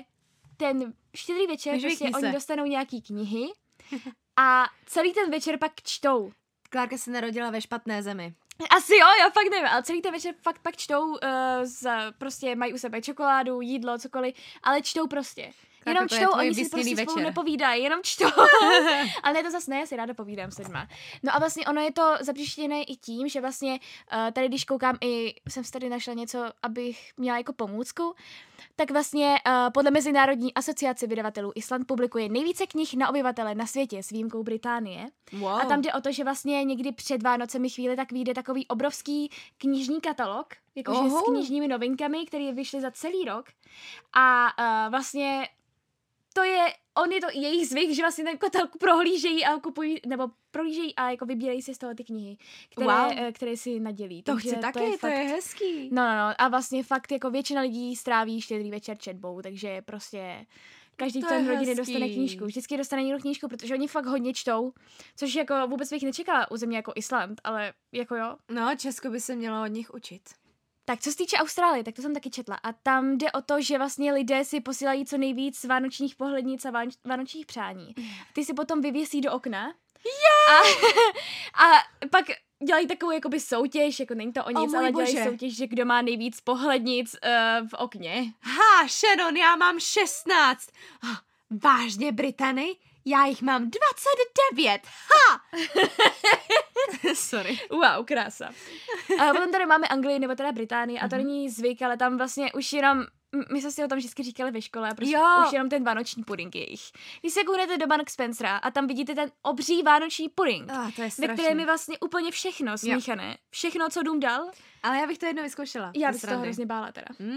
[0.56, 3.46] ten štědrý večer Vyžvihni prostě oni dostanou nějaký knihy
[4.36, 6.32] a celý ten večer pak čtou.
[6.70, 8.34] Klárka se narodila ve špatné zemi.
[8.70, 11.18] Asi jo, já fakt nevím, ale celý ten večer fakt pak čtou, uh,
[11.62, 15.50] z, prostě mají u sebe čokoládu, jídlo, cokoliv, ale čtou prostě.
[15.84, 17.24] Tak Jenom to je čtou, oni si prostě spolu večer.
[17.28, 18.26] nepovídají, jenom čtou.
[19.22, 20.88] Ale ne, to zase ne, já si ráda povídám s lidma.
[21.22, 24.96] No a vlastně ono je to zapříštěné i tím, že vlastně uh, tady, když koukám
[25.00, 28.14] i, jsem si tady našla něco, abych měla jako pomůcku,
[28.76, 34.02] tak vlastně uh, podle Mezinárodní asociace vydavatelů Island publikuje nejvíce knih na obyvatele na světě
[34.02, 35.06] s výjimkou Británie.
[35.32, 35.48] Wow.
[35.48, 39.30] A tam jde o to, že vlastně někdy před Vánocemi chvíli tak vyjde takový obrovský
[39.58, 43.46] knižní katalog, jakože s knižními novinkami, které vyšly za celý rok.
[44.12, 45.48] A uh, vlastně
[46.36, 46.64] to je,
[46.98, 51.10] on je to jejich zvyk, že vlastně ten katalog prohlížejí a kupují, nebo prohlížejí a
[51.10, 52.36] jako vybírají si z toho ty knihy,
[52.70, 53.12] které, Wow.
[53.18, 54.22] eh, které si nadělí.
[54.22, 55.88] to Takže chci taky, je to fakt, je hezký.
[55.92, 56.34] No, no, no.
[56.38, 60.46] A vlastně fakt jako většina lidí stráví štědrý večer četbou, takže prostě
[60.96, 61.92] každý To člen je rodiny hezký.
[61.92, 62.44] dostane knížku.
[62.44, 64.72] Vždycky dostane někdo knížku, protože oni fakt hodně čtou,
[65.16, 68.36] což jako vůbec bych nečekala u země jako Island, ale jako jo.
[68.50, 70.22] No, Česko by se mělo od nich učit.
[70.84, 72.58] Tak co se týče Austrálie, tak to jsem taky četla.
[72.62, 76.70] A tam jde o to, že vlastně lidé si posílají co nejvíc vánočních pohlednic a
[76.70, 77.94] vánoč, vánočních přání.
[78.32, 79.74] Ty si potom vyvěsí do okna.
[80.50, 80.54] A,
[81.64, 81.72] a
[82.10, 82.24] pak
[82.66, 85.24] dělají takovou jakoby soutěž, jako není to o nic, můj ale dělají bože.
[85.24, 88.32] soutěž, že kdo má nejvíc pohlednic uh, v okně.
[88.40, 90.68] Ha, Shannon, já mám 16.
[91.02, 91.16] Ah,
[91.64, 92.76] Vážně, Britany?
[93.06, 94.80] Já jich mám 29.
[94.84, 95.40] Ha!
[97.14, 97.58] Sorry.
[97.70, 98.46] Wow, krása.
[99.20, 101.24] A potom tady máme Anglii nebo teda Británii a to Mhm.
[101.24, 103.04] není zvyk, ale tam vlastně už jenom
[103.52, 105.22] my jsme si o tom vždycky říkali ve škole a prostě Jo.
[105.46, 106.80] už jenom ten vánoční puding jejich.
[107.20, 111.02] Když se kouknete do Mark Spencera a tam vidíte ten obří vánoční puding, Ah, to
[111.02, 113.38] je ve kterém je vlastně úplně všechno smíchané.
[113.50, 114.50] Všechno, co dům dal,
[114.82, 115.92] Ale já bych to jednou vyzkoušela.
[115.96, 117.06] já bych se toho hrozně bála teda.
[117.18, 117.36] Mm.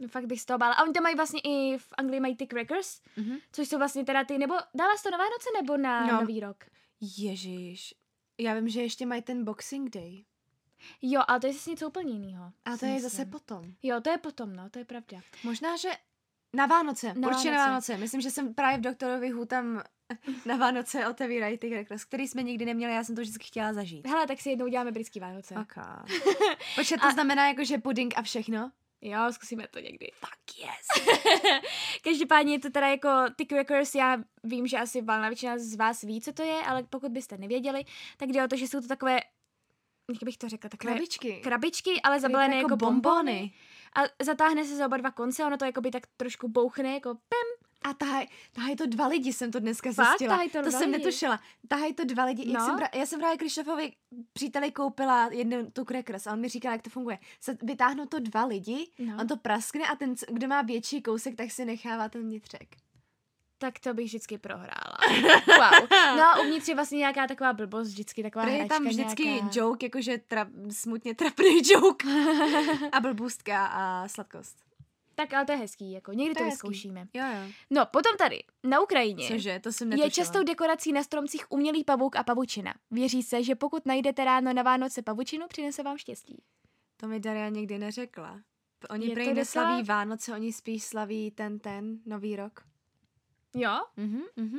[0.00, 0.74] No, fakt bych se toho bála.
[0.74, 3.36] A oni tam mají vlastně i v Anglii mají ty crackers, Mhm.
[3.52, 6.20] což jsou vlastně teda ty, nebo dává to na Vánoce nebo na No.
[6.20, 6.64] Nový rok?
[7.18, 7.94] Ježíš.
[8.38, 10.24] Já vím, že ještě mají ten Boxing Day.
[11.02, 12.52] Jo, ale to je zase něco úplně jiného.
[12.64, 13.64] A to je zase potom.
[13.82, 15.18] Jo, to je potom, no, to je pravda.
[15.44, 15.88] Možná, že
[16.52, 17.14] na Vánoce.
[17.14, 17.92] Na Určitě na Vánoce.
[17.92, 17.96] Vánoce.
[17.96, 19.82] Myslím, že jsem právě v doktorovi Who tam
[20.46, 24.06] na Vánoce otevírají ty crackers, který jsme nikdy neměli, já jsem to vždycky chtěla zažít.
[24.06, 25.54] Hele, tak si jednou uděláme britský Vánoce.
[25.54, 25.84] Okay.
[26.76, 28.72] Počkej, to A- znamená jako, že puding a všechno?
[29.02, 30.10] Jo, zkusíme to někdy.
[30.14, 31.06] Fuck yes.
[32.04, 36.02] Každopádně je to teda jako ty crackers, já vím, že asi valná většina z vás
[36.02, 37.84] ví, co to je, ale pokud byste nevěděli,
[38.16, 39.20] tak jde o to, že jsou to takové,
[40.12, 41.40] jak bych to řekla, takové Krabičky.
[41.42, 43.52] krabičky, ale zabalené jako, bombony.
[43.96, 47.59] A zatáhne se za oba dva konce, ono to jakoby tak trošku bouchne, jako pem.
[47.82, 50.08] A tahaj, tahaj to dva lidi, jsem to dneska Fakt?
[50.08, 50.30] zjistila.
[50.30, 50.90] Tahají to to jsem lidi?
[50.98, 51.40] netušila.
[51.68, 52.50] Tahaj to dva lidi.
[52.52, 52.66] Jak No.
[52.66, 53.92] jsem pra, já jsem právě Krištofovi
[54.32, 57.18] příteli koupila jednu tu crackers a on mi říkal, jak to funguje.
[57.40, 59.16] Se vytáhnou to dva lidi, No.
[59.20, 62.68] on to praskne a ten, kdo má větší kousek, tak si nechává ten vnitřek.
[63.58, 64.98] Tak to bych vždycky prohrála.
[65.46, 65.88] Wow.
[66.16, 69.24] No a uvnitř je vlastně nějaká taková blbost, vždycky taková Prý je hračka tam vždycky
[69.24, 69.48] nějaká.
[69.52, 72.08] joke, jakože tra, smutně trapný joke.
[72.92, 74.56] a blbůstka a sladkost.
[75.20, 77.08] Tak ale to je hezký, jako někdy To to, vyzkoušíme.
[77.14, 77.52] Jo, jo.
[77.70, 79.28] No, potom tady, na Ukrajině.
[79.28, 80.04] Cože, to jsem netušila.
[80.06, 82.74] Je častou dekorací na stromcích umělý pavouk a pavučina.
[82.90, 86.42] Věří se, že pokud najdete ráno na Vánoce pavučinu, přinese vám štěstí.
[86.96, 88.40] To mi Daria nikdy neřekla.
[88.90, 92.60] Oni Je prý neslaví docela- Vánoce, oni spíš slaví ten ten nový rok.
[93.54, 93.80] Jo?
[93.96, 94.58] Mhm, mhm.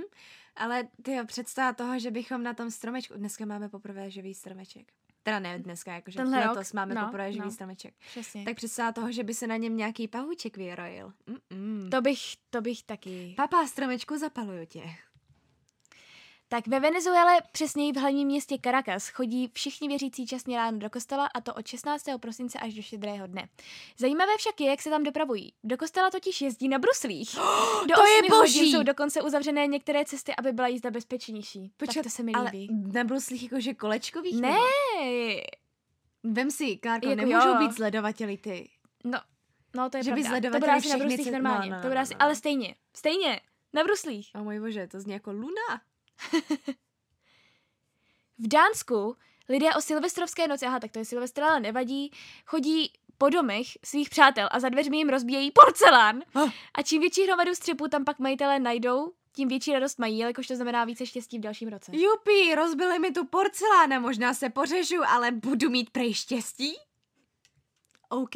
[0.55, 4.93] Ale ty představa toho, že bychom na tom stromečku, dneska máme poprvé živý stromeček.
[5.23, 6.55] Teda ne dneska, jakože Tenhle rok?
[6.55, 7.51] letos máme No, poprvé živý no.
[7.51, 7.93] stromeček.
[8.09, 8.45] Přesně.
[8.45, 11.13] Tak představa toho, že by se na něm nějaký pahůček vyrojil.
[11.27, 11.89] Mm-mm.
[11.89, 13.33] To bych, to bych taky.
[13.37, 14.83] Papa, stromečku, zapaluju tě.
[16.51, 21.25] Tak ve Venezuele, přesněji v hlavním městě Caracas, chodí všichni věřící časně ráno do kostela
[21.25, 22.05] a to od 16.
[22.19, 23.49] prosince až do štědrého dne.
[23.97, 25.53] Zajímavé však je, jak se tam dopravují.
[25.63, 27.35] Do kostela totiž jezdí na bruslích.
[27.87, 28.71] Do to je 8 hodin boží!
[28.71, 31.71] jsou dokonce uzavřené některé cesty, aby byla jízda bezpečnější.
[31.77, 32.91] Počkat, tak to se mi Ale líbí.
[32.93, 34.41] na bruslích jakože kolečkových?
[34.41, 34.63] Ne, nebo?
[36.23, 37.55] Vem si, Klárko, Jako nemůžou jo.
[37.59, 38.69] být sledovateli ty.
[39.03, 39.19] no,
[39.75, 40.29] no to je Že by pravda.
[40.29, 41.69] To sledovateli bude asi na bruslích normálně.
[41.69, 42.21] no, no, to no, asi, no.
[42.21, 42.75] ale stejně.
[42.97, 43.41] Stejně.
[43.73, 44.31] Na bruslích.
[44.35, 45.81] O můj bože, to zní jako luna.
[48.37, 49.15] V Dánsku
[49.49, 52.11] lidé o silvestrovské noci, aha, tak to je silvestr, ale nevadí,
[52.45, 56.23] chodí po domech svých přátel a za dveřmi jim rozbíjejí porcelán.
[56.35, 56.49] Ah.
[56.73, 60.55] A čím větší hromadu střepů tam pak majitelé najdou, tím větší radost mají, jelikož to
[60.55, 61.91] znamená více štěstí v dalším roce.
[61.95, 66.75] Jupi, rozbili mi tu porcelána, možná se pořežu, ale budu mít prej štěstí?
[68.09, 68.35] OK.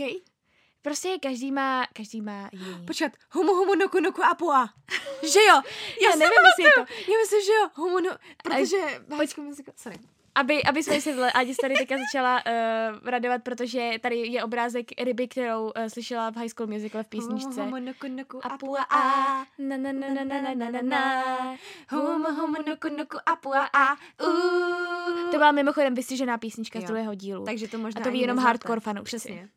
[0.85, 2.85] Prostě každý má, každý má jiný.
[2.87, 4.69] Počkat, humu humu noku noku apua.
[5.33, 5.61] Že jo?
[6.05, 7.11] Já si nevím, jestli je to.
[7.11, 7.69] Já myslím, že jo.
[7.75, 8.11] Humu no,
[8.43, 8.77] protože...
[9.17, 9.97] Počkej, Sorry.
[10.35, 14.85] aby, aby jsme si Adi se tady teďka začala uh, radovat, protože tady je obrázek
[15.01, 17.61] ryby, kterou uh, slyšela v High School Musical v písničce.
[17.61, 21.57] Homo noku noku Apua a, na na na na na na na na na.
[21.89, 23.93] Homo homo noku noku apua a.
[24.23, 25.31] Uh.
[25.31, 26.87] To byla mimochodem vystřižená písnička z Jo.
[26.87, 27.45] druhého dílu.
[27.45, 29.17] Takže to možná A to ví jenom hardcore fanoušci.
[29.17, 29.49] Přesně.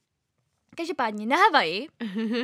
[0.79, 1.89] Každopádně na Havaji,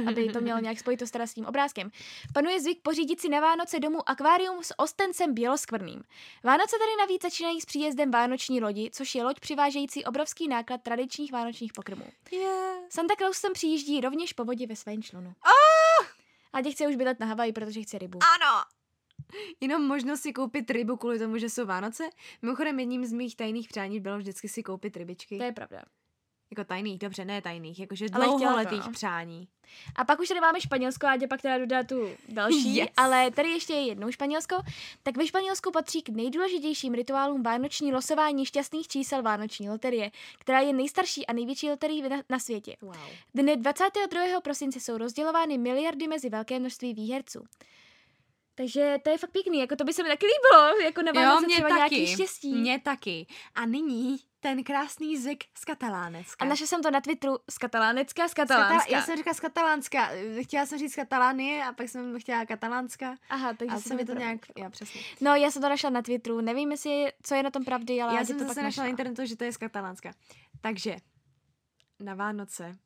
[0.08, 1.90] aby to mělo nějak spojitost teda s tím obrázkem,
[2.32, 6.04] panuje zvyk pořídit si na Vánoce domů akvárium s ostencem běloskvrným.
[6.44, 11.32] Vánoce tady navíc začínají s příjezdem vánoční lodi, což je loď přivážející obrovský náklad tradičních
[11.32, 12.04] vánočních pokrmů.
[12.32, 12.78] Yeah.
[12.88, 15.28] Santa Claus sem přijíždí rovněž po vodě ve svém člunu.
[15.28, 16.06] Oh!
[16.52, 18.18] A tě chce už bydlet na Havaji, protože chce rybu.
[18.34, 18.64] Ano.
[19.60, 22.10] Jenom možnost si koupit rybu kvůli tomu, že jsou Vánoce.
[22.42, 25.38] Mimochodem jedním z mých tajných přání bylo vždycky si koupit rybičky.
[25.38, 25.82] To je pravda.
[26.58, 28.92] Jako tajných, dobře, ne tajných, jakože dlouholetých no.
[28.92, 29.48] přání.
[29.96, 32.88] A pak už tady máme Španělsko, a pak teda dodá tu další, Yes.
[32.96, 34.56] ale tady ještě je jednou Španělsko.
[35.02, 40.72] Tak ve Španělsku patří k nejdůležitějším rituálům vánoční losování šťastných čísel Vánoční loterie, která je
[40.72, 42.76] nejstarší a největší loterií na, na světě.
[42.82, 42.96] Wow.
[43.34, 44.40] Dne 22.
[44.40, 47.44] prosince jsou rozdělovány miliardy mezi velké množství výherců.
[48.54, 51.46] Takže to je fakt pěkný, jako to by se mi taky líbilo, jako na Vánoce
[51.46, 52.54] třeba nějaký štěstí.
[52.54, 53.26] Mně taky.
[53.54, 56.44] A nyní ten krásný zyk z Katalánecka.
[56.44, 58.92] A našla jsem to na Twitteru z katalánecka, z Z katalánska.
[58.92, 60.10] Já jsem říkala z Katalánska.
[60.42, 63.16] Chtěla jsem říct Katalánie a pak jsem chtěla Katalánska.
[63.28, 64.40] Aha, takže A si se mi to nějak...
[64.58, 65.00] Já přesně.
[65.20, 68.02] No, já jsem to našla na Twitteru, nevím, jestli je, co je na tom pravdy,
[68.02, 68.90] ale Já jsem to zase pak našla na našla.
[68.90, 70.12] internetu, že to je z Katalánska.
[70.60, 70.96] Takže
[72.00, 72.78] na Vánoce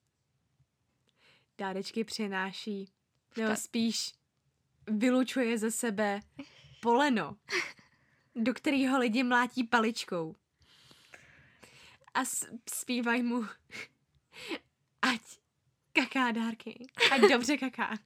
[1.59, 2.93] dárečky přináší,
[3.37, 4.15] nebo spíš
[4.87, 6.21] vylučuje ze sebe
[6.81, 7.37] poleno,
[8.35, 10.37] do kterého lidi mlátí paličkou.
[12.15, 12.21] A
[12.75, 13.45] zpívají mu,
[15.03, 15.21] ať
[15.93, 17.99] kaká dárky, ať dobře kaká.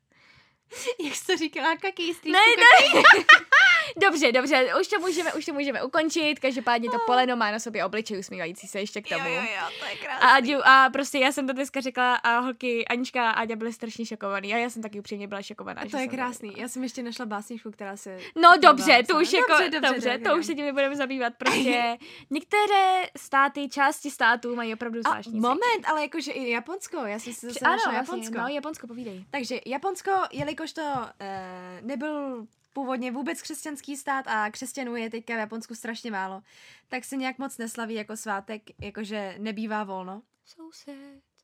[1.05, 3.25] Jak jsi to říkala, kaký strýčku, Ne, kaký.
[3.97, 7.85] Dobře, dobře, už to můžeme, už to můžeme ukončit, každopádně to poleno má na sobě
[7.85, 9.29] obličej usmívající se ještě k tomu.
[9.29, 10.29] Jo, jo, jo, to je A, krásný.
[10.55, 14.07] Aďu, a prostě já jsem to dneska řekla a holky Anička a Aďa byly strašně
[14.07, 15.81] šokovaný a já jsem taky upřímně byla šokovaná.
[15.83, 16.49] A že to je krásný.
[16.49, 16.63] řekla.
[16.63, 18.19] Já jsem ještě našla básničku, která se...
[18.43, 21.33] No dobře, to už jako, dobře, dobře, dobře, dobře to už se tím nebudeme zabývat,
[21.39, 21.99] prostě
[22.31, 27.33] některé státy, části států mají opravdu A zvláštní moment, ale jakože i Japonsko, já jsem
[27.33, 28.39] si zase Ano, našla vlastně, Japonsko.
[28.39, 29.25] no Japonsko, povídej.
[29.31, 30.83] Takže Japonsko, jelikož to
[31.21, 36.43] eh, nebyl původně vůbec křesťanský stát a křesťanů je teďka v Japonsku strašně málo,
[36.89, 40.23] tak se nějak moc neslaví jako svátek, jakože nebývá volno.
[40.45, 40.95] So sad.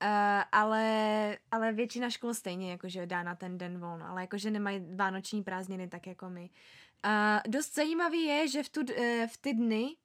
[0.02, 0.08] Uh,
[0.52, 5.42] ale, ale většina škol stejně jakože dá na ten den volno, ale jakože nemají vánoční
[5.42, 6.50] prázdniny tak jako my.
[7.04, 8.86] Uh, dost zajímavý je, že v, tu, uh,
[9.26, 9.96] v ty dny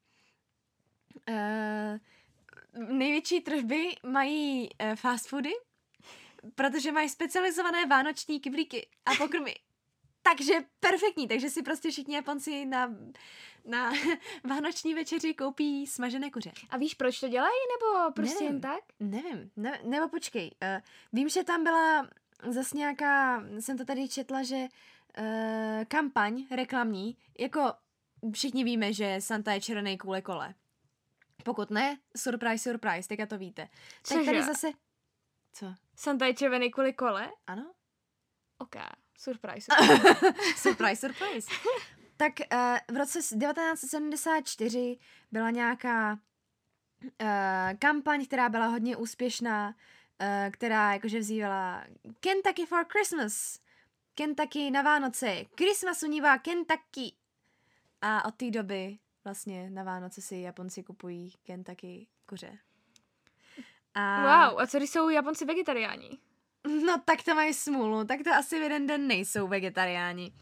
[1.29, 1.97] uh,
[2.97, 5.51] největší tržby mají uh, fast foody,
[6.55, 9.55] protože mají specializované vánoční kyblíky a pokrmy.
[10.23, 12.95] Takže perfektní, takže si prostě všichni Japonci na,
[13.65, 13.91] na
[14.49, 16.51] vánoční večeři koupí smažené kuře.
[16.69, 18.53] A víš, proč to dělají, nebo prostě Nevím.
[18.53, 18.83] jen tak?
[18.99, 20.51] Nevím, ne, nebo počkej.
[20.62, 20.81] Uh,
[21.13, 22.07] vím, že tam byla
[22.47, 27.73] zase nějaká, jsem to tady četla, že uh, kampaň reklamní, jako
[28.33, 30.53] všichni víme, že Santa je červený kvůli kole.
[31.43, 33.67] Pokud ne, surprise, surprise, teďka to víte.
[34.07, 34.25] Tak Cože?
[34.25, 34.71] tady zase...
[35.53, 35.73] Co?
[35.95, 37.31] Santa je červený kvůli kole?
[37.47, 37.73] Ano?
[38.57, 38.75] Ok,
[39.23, 39.71] surprise.
[40.55, 41.51] surprise, surprise.
[42.17, 44.97] tak uh, v roce 1974
[45.31, 46.17] byla nějaká uh,
[47.79, 51.83] kampaň, která byla hodně úspěšná, uh, která jakože vzývala
[52.19, 53.59] Kentucky for Christmas,
[54.15, 57.13] Kentucky na Vánoce, Christmas unívá Kentucky.
[58.01, 62.57] A od té doby vlastně na Vánoce si Japonci kupují Kentucky kuře.
[63.93, 64.21] A...
[64.21, 66.19] Wow, a co když jsou Japonci vegetariáni?
[66.86, 70.34] No tak to mají smůlu, tak to asi v jeden den nejsou vegetariáni.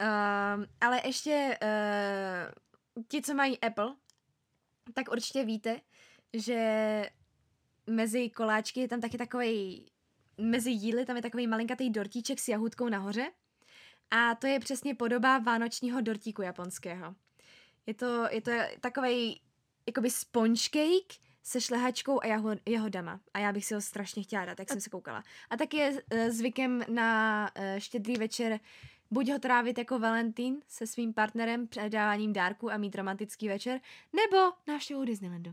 [0.00, 3.94] Um, ale ještě uh, ti, co mají Apple,
[4.94, 5.80] tak určitě víte,
[6.32, 7.10] že
[7.86, 9.86] mezi koláčky je tam taky takový
[10.38, 13.30] mezi jíly tam je takový malinkatý dortíček s jahůdkou nahoře.
[14.10, 17.14] A to je přesně podoba vánočního dortíku japonského.
[17.86, 19.40] Je to, je to takový
[19.86, 23.20] jakoby sponge cake se šlehačkou a jaho, jahodama.
[23.34, 25.24] A já bych si ho strašně chtěla dát, tak jsem se koukala.
[25.50, 28.60] A tak je e, zvykem na e, štědrý večer
[29.10, 33.80] buď ho trávit jako Valentín se svým partnerem předáváním dárku a mít romantický večer,
[34.12, 35.52] nebo návštěvou Disneylandu.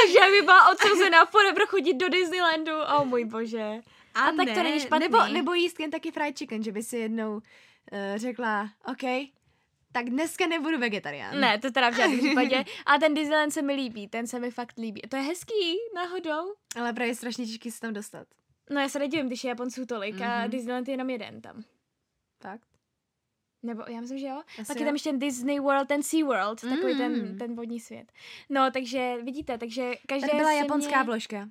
[0.00, 2.72] Takže já by byla odsouzená forever chodit do Disneylandu.
[2.72, 3.80] O oh, můj bože.
[4.14, 5.08] A, A tak to není špatný.
[5.08, 7.40] Nebo, nebo jíst Kentucky Fried Chicken, že by si jednou uh,
[8.16, 9.30] řekla, OK,
[9.92, 11.40] tak dneska nebudu vegetarián.
[11.40, 12.64] Ne, to teda v žádném případě.
[12.86, 15.00] A ten Disneyland se mi líbí, ten se mi fakt líbí.
[15.08, 16.54] To je hezký, náhodou.
[16.76, 18.26] Ale právě je strašně těžký se tam dostat.
[18.70, 20.30] No já se nedivím, když je Japonců tolik mm-hmm.
[20.32, 20.50] a Mhm.
[20.50, 21.64] Disneyland je jenom jeden tam.
[22.42, 22.62] Fakt?
[23.62, 24.42] Nebo já myslím, že jo.
[24.60, 26.98] Asi Pak je tam ještě ten Disney World, ten Sea World, takový Mm.
[26.98, 28.12] ten, ten vodní svět.
[28.48, 31.48] No, takže vidíte, takže každé Tady byla japonská vložka.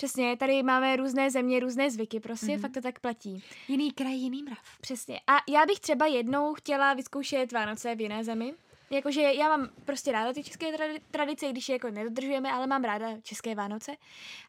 [0.00, 2.60] Přesně, tady máme různé země, různé zvyky, prostě, Mhm.
[2.60, 3.44] fakt to tak platí.
[3.68, 4.58] Jiný kraj, jiný mrav.
[4.80, 5.20] Přesně.
[5.26, 8.54] A já bych třeba jednou chtěla vyzkoušet Vánoce v jiné zemi.
[8.90, 12.66] Jakože já mám prostě ráda ty české tradi- tradice, i když je jako nedodržujeme, ale
[12.66, 13.96] mám ráda české Vánoce.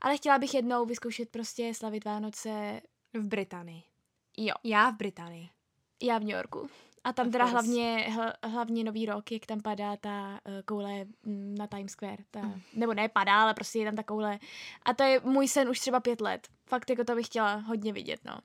[0.02, 2.82] Ale chtěla bych jednou vyzkoušet prostě slavit Vánoce,
[3.14, 3.84] V Británii.
[4.38, 5.50] jo, Já v Británii.
[6.04, 6.70] já v New Yorku.
[7.04, 11.56] A tam teda hlavně, hl, hlavně nový rok, jak tam padá ta uh, koule mm,
[11.58, 12.24] na Times Square.
[12.32, 12.62] Ta, Mm.
[12.74, 14.40] Nebo ne padá, ale prostě je tam ta koule.
[14.86, 16.48] A to je můj sen už třeba pět let.
[16.66, 18.40] Fakt jako to bych chtěla hodně vidět, no.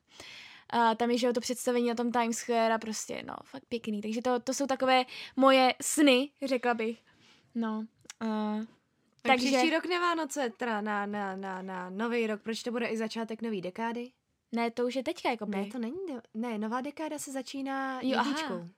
[0.71, 4.01] A tam je, že to představení na tom Times Square a prostě, no, fakt pěkný.
[4.03, 5.05] Takže to, to jsou takové
[5.37, 7.03] moje sny, řekla bych.
[7.55, 7.79] No.
[8.25, 8.67] Uh, Tak
[9.23, 12.87] takže, příští rok na Vánoce, teda na, na, na, na nový rok, proč to bude
[12.87, 14.11] i začátek nový dekády?
[14.53, 15.97] Ne, to už je teďka, jako Ne, to není,
[16.35, 18.29] ne, nová dekáda se začíná Jo, aha.
[18.31, 18.69] jedničkou.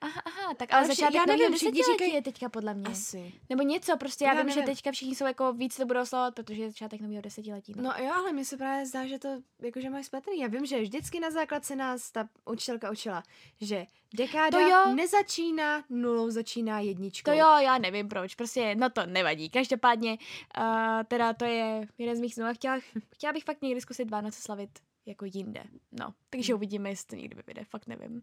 [0.00, 2.86] Aha, aha, tak Ale ale začátek já nevím, nového všichni říkají- je teďka podle mě.
[2.88, 3.32] Asi.
[3.50, 4.74] Nebo něco, prostě já, Já vím, že nevím.
[4.74, 7.72] teďka všichni jsou jako víc to budou slavovat, protože je začátek nového desetiletí.
[7.76, 9.28] No jo, ale mi se právě zdá, že to
[9.62, 10.38] jakože mají spletný.
[10.40, 13.22] Já vím, že vždycky na základce nás ta učitelka učila,
[13.60, 13.86] že
[14.16, 14.94] dekáda To jo.
[14.94, 17.30] nezačíná nulou, začíná jedničkou.
[17.30, 19.50] To jo, já nevím proč, prostě no to nevadí.
[19.50, 20.18] Každopádně,
[20.58, 20.64] uh,
[21.08, 22.78] teda to je jeden z mých snů a chtěla,
[23.14, 24.70] chtěla bych fakt někdy zkusit Vánoce slavit
[25.06, 25.64] jako jinde.
[25.92, 26.58] No, takže Hmm.
[26.58, 28.22] uvidíme, jestli to někdy vyjde, fakt nevím.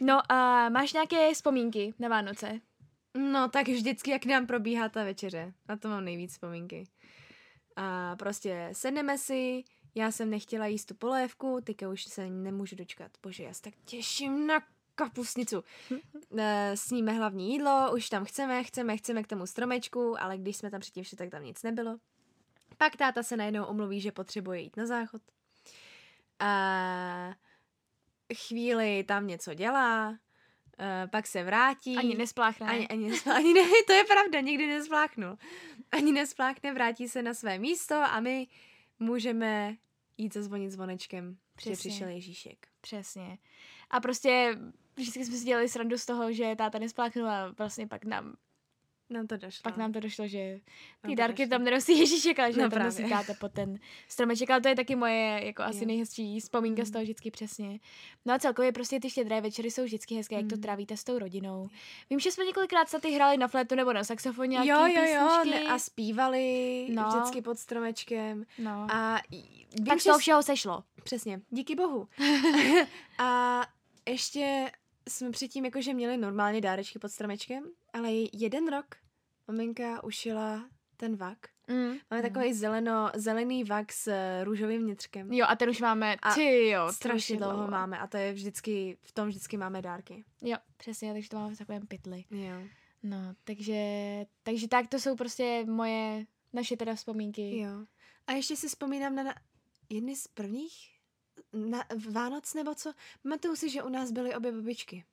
[0.00, 2.60] No a máš nějaké vzpomínky na Vánoce?
[3.14, 5.52] No tak vždycky, jak nám probíhá ta večeře.
[5.68, 6.84] Na to mám nejvíc vzpomínky.
[7.76, 9.64] A prostě sedneme si,
[9.94, 13.10] já jsem nechtěla jíst tu polévku, teďka už se nemůžu dočkat.
[13.22, 14.60] Bože, já se tak těším na
[14.94, 15.64] kapusnicu.
[16.38, 20.70] Eh, Sníme hlavní jídlo, už tam chceme, chceme, chceme k tomu stromečku, ale když jsme
[20.70, 21.98] tam předtím šli, tak tam nic nebylo.
[22.78, 25.22] Pak táta se najednou omluví, že potřebuje jít na záchod.
[26.40, 27.34] A
[28.34, 30.18] chvíli tam něco dělá,
[30.78, 31.96] eh, pak se vrátí.
[31.96, 32.66] Ani nespláchne.
[32.66, 35.38] Ani, ani, ani ne, to je pravda, nikdy nespláchnul.
[35.92, 38.46] Ani nespláchne, vrátí se na své místo a my
[38.98, 39.76] můžeme
[40.18, 41.90] jít zazvonit zvonečkem, že Přesně.
[41.90, 42.68] přišel Ježíšek.
[42.80, 43.38] Přesně.
[43.90, 44.58] A prostě
[44.96, 48.36] vždycky jsme si dělali srandu z toho, že táta nespláchnul a vlastně pak nám,
[49.10, 49.62] Nám to došlo.
[49.62, 50.58] pak nám to došlo, že Nám
[51.06, 51.50] ty to dárky došlo.
[51.50, 52.86] tam nenosí Ježíšek, ale že No tam právě.
[52.86, 55.86] nosí táta pod ten stromeček, ale to je taky moje jako asi Jo.
[55.86, 56.92] nejhezčí vzpomínka z Mm.
[56.92, 57.80] toho vždycky přesně.
[58.24, 60.62] No a celkově prostě ty štědré večery jsou vždycky hezké, jak to Mm.
[60.62, 61.68] trávíte s tou rodinou.
[62.10, 64.86] Vím, že jsme několikrát se ty hráli na flétu nebo na saxofon nějaký Jo, jo,
[64.86, 65.64] jo, písničky.
[65.64, 67.08] ne, a zpívali No.
[67.08, 68.44] vždycky pod stromečkem.
[68.58, 68.86] no.
[68.90, 70.84] A vím, tak z že toho všeho sešlo.
[71.04, 72.08] Přesně, díky bohu.
[73.18, 73.60] a
[74.08, 74.70] ještě
[75.08, 78.86] jsme předtím jakože měli normálně dárečky pod stromečkem, ale jeden rok
[79.48, 81.38] maminka ušila ten vak.
[81.68, 81.94] Mm.
[82.10, 85.32] Máme takový zeleno, zelený vak s eh, růžovým vnitřkem.
[85.32, 88.98] Jo, a ten už máme, A ty jo, Strašně dlouho máme a to je vždycky,
[89.02, 90.24] v tom vždycky máme dárky.
[90.42, 92.24] Jo, přesně, takže to máme v takovém pytli.
[92.30, 92.56] Jo.
[93.02, 93.82] No, takže,
[94.42, 97.58] takže tak to jsou prostě moje, naše teda vzpomínky.
[97.58, 97.86] jo.
[98.26, 99.34] A ještě si vzpomínám na, na
[99.88, 100.97] jedny z prvních
[101.52, 102.92] na Vánoc nebo co.
[103.22, 105.04] Pamatuju si, že u nás byly obě babičky.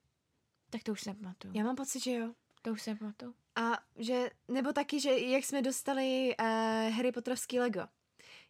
[0.69, 1.53] Tak to už se nepamatuju.
[1.57, 2.33] Já mám pocit, že jo.
[2.61, 3.33] To už se nepamatuju.
[3.55, 6.45] A že, nebo taky, že jak jsme dostali uh,
[6.93, 7.87] Harry Potterovský Lego.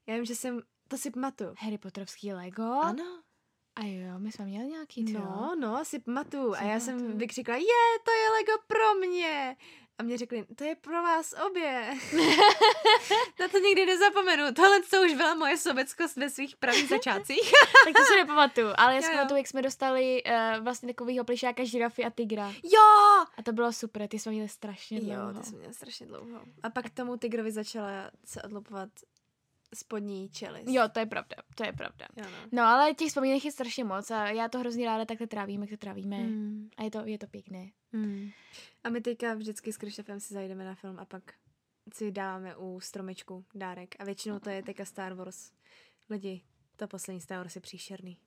[0.08, 1.54] Já vím, že jsem, to si pamatuju.
[1.60, 2.63] Harry Potterovský Lego?
[2.63, 3.24] Ano.
[3.76, 5.13] A jo, my jsme měli nějaký?
[5.13, 6.54] No, no, si pamatuju.
[6.54, 6.80] A já pamatuju.
[6.80, 9.58] jsem vykřikla, je, to je Lego pro mě.
[9.97, 11.93] A mě řekli, to je pro vás obě.
[13.39, 14.53] Na to nikdy nezapomenu.
[14.53, 17.51] Tohle to už byla moje sobeckost ve svých pravých začátcích.
[17.86, 21.63] tak to si nepamatuju, ale já si pamatuju, jak jsme dostali uh, vlastně takovýho plišáka,
[21.63, 22.47] žirafy a tygra.
[22.63, 23.25] jo!
[23.38, 25.21] A to bylo super, ty jsme měli strašně dlouho.
[25.21, 26.41] Jo, to jsem měla strašně dlouho.
[26.63, 28.89] A pak tomu tigrovi začala se odlupovat
[29.75, 30.67] spodní čelist.
[30.69, 32.07] Jo, to je pravda, to je pravda.
[32.17, 32.38] Jo, no.
[32.51, 35.69] No, ale těch vzpomínek je strašně moc a já to hrozně ráda takhle trávím, jak
[35.69, 36.17] to trávíme.
[36.17, 36.69] Mm.
[36.77, 37.71] A je to, je to pěkné.
[37.91, 38.29] Mm.
[38.83, 41.23] A my teďka vždycky s Krištofem si zajdeme na film a pak
[41.93, 43.95] si dáme u stromečku dárek.
[43.99, 45.51] A většinou to je teďka Star Wars.
[46.09, 46.41] Lidi,
[46.75, 48.17] to poslední Star Wars je příšerný.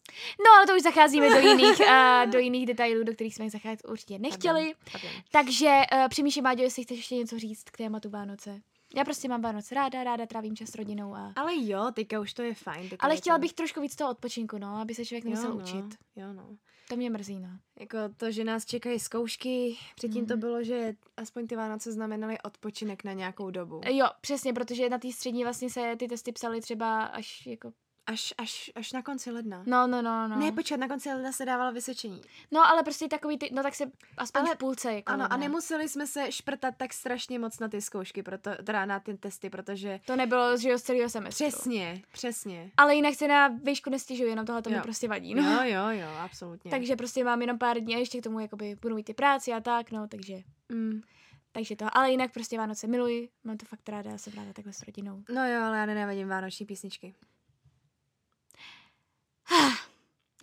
[0.47, 3.89] No, ale to už zacházíme do jiných, uh, do jiných detailů, do kterých jsme zacházet
[3.89, 4.75] určitě nechtěli.
[4.93, 5.11] Pardon.
[5.31, 8.61] Takže uh, přemýšlím, Máďo, jestli chceš ještě něco říct k tématu Vánoce.
[8.97, 11.33] Já prostě mám Vánoce ráda, ráda trávím čas s rodinou a...
[11.37, 12.89] Ale jo, teďka už to je fajn.
[12.99, 13.41] Ale chtěla to...
[13.41, 15.99] bych trošku víc toho odpočinku, no, aby se člověk nemusel jo, no, učit.
[16.17, 16.57] Jo, no.
[16.89, 17.49] To mě mrzí, no.
[17.81, 20.41] Jako to, že nás čekají zkoušky, předtím to Mhm.
[20.41, 23.81] bylo, že aspoň ty Vánoce znamenaly odpočinek na nějakou dobu.
[23.91, 27.73] Jo, přesně, protože na té střední vlastně se ty testy psaly třeba až jako
[28.13, 29.63] Až, až, až na konci ledna.
[29.67, 30.37] No, no, no, no.
[30.37, 32.21] Ne, počkat, na konci ledna se dávalo vysvědčení.
[32.51, 33.85] No, ale prostě takový ty, no tak se
[34.17, 35.37] aspoň Ale- v půlce, jako Ano, a ledna.
[35.37, 39.51] nemuseli jsme se šprtat tak strašně moc na ty zkoušky, proto, teda na ty testy,
[39.51, 40.01] protože...
[40.07, 41.47] To nebylo, jo, z celého semestru.
[41.49, 42.71] Přesně, přesně.
[42.77, 45.43] Ale jinak se na výšku nestěžuji, jenom tohle to mi prostě vadí, no.
[45.53, 46.71] Jo, jo, jo, absolutně.
[46.71, 49.53] Takže prostě mám jenom pár dní a ještě k tomu jakoby budu mít ty práci
[49.53, 50.35] a tak, no, takže,
[50.69, 51.01] Mm.
[51.53, 51.87] takže to.
[51.93, 55.23] Ale jinak prostě Vánoce miluji, mám to fakt ráda, jsem ráda takhle s rodinou.
[55.35, 57.15] No jo, ale já nenávidím vánoční písničky.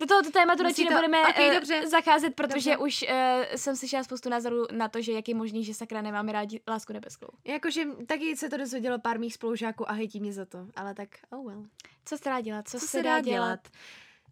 [0.00, 1.88] Do tohoto tématu radši Musí to- nebudeme ok, eh, dobře.
[1.88, 2.76] zacházet, protože Dobře.
[2.76, 3.08] už uh,
[3.56, 6.92] jsem slyšela spoustu názorů na to, že jak je možný, že sakra nemáme rádi lásku
[6.92, 7.26] nebeskou.
[7.44, 11.08] Jakože taky se to dozvědělo pár mých spolužáků a hejtí mě za to, ale tak
[11.30, 11.66] oh well.
[12.04, 12.68] Co se dá dělat?
[12.68, 13.60] Co, Co se dá dělat?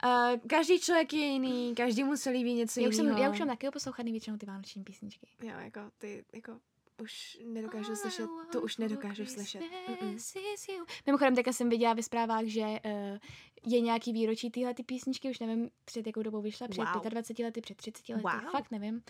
[0.04, 3.22] Uh, Každý člověk je jiný, každý mu se líbí něco já, už jsem, jiného.
[3.22, 5.26] já už mám taky poslouchaný většinou ty vánoční písničky.
[5.42, 6.52] Jo, jako ty, jako
[7.02, 9.62] už nedokážu slyšet, to už nedokážu slyšet.
[9.88, 10.18] Mm-mm.
[11.06, 13.18] Mimochodem, teďka jsem viděla ve zprávách, že uh,
[13.66, 17.08] je nějaký výročí tyhle ty písničky, už nevím, před jakou dobou vyšla, před Wow.
[17.08, 18.50] 25 lety, před 30 lety, Wow.
[18.50, 19.02] fakt nevím.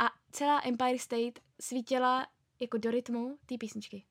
[0.00, 2.26] A celá Empire State svítila
[2.60, 4.04] jako do rytmu té písničky.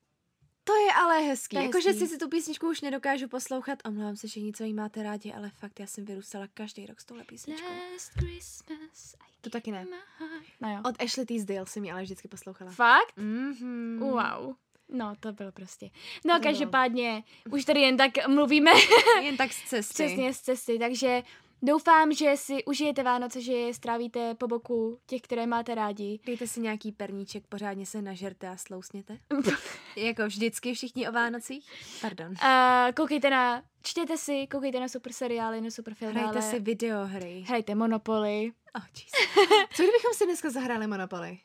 [0.64, 1.56] To je ale hezký.
[1.56, 3.78] Jakože si si tu písničku už nedokážu poslouchat.
[3.84, 7.04] Omlouvám se, že nic jí máte rádi, ale fakt já jsem vyrůstala každý rok s
[7.04, 7.66] touhle písničkou.
[7.92, 9.86] Last Christmas, I To taky ne.
[10.60, 10.78] No jo.
[10.88, 12.70] Od Ashley Tisdale jsem ji ale vždycky poslouchala.
[12.72, 13.16] Fakt?
[13.18, 13.98] Mm-hmm.
[13.98, 14.54] Wow.
[14.88, 15.86] No, to bylo prostě.
[15.86, 16.52] No, To bylo.
[16.52, 18.70] každopádně, už tady jen tak mluvíme
[19.22, 19.94] Jen tak z cesty.
[19.94, 21.22] přesně z cesty, takže
[21.62, 26.20] doufám, že si užijete Vánoce, že je strávíte po boku těch, které máte rádi.
[26.26, 29.18] Dejte si nějaký perníček, pořádně se nažerte a slousněte.
[29.96, 31.66] jako vždycky všichni o Vánocích.
[32.00, 32.34] Pardon.
[32.42, 37.44] A koukejte na, čtěte si, koukejte na super seriály, na super filmy, Hrajte si videohry.
[37.48, 38.52] hrajte Monopoly.
[38.76, 39.10] Oh, jeez.
[39.74, 41.38] Co kdybychom si dneska zahráli Monopoly?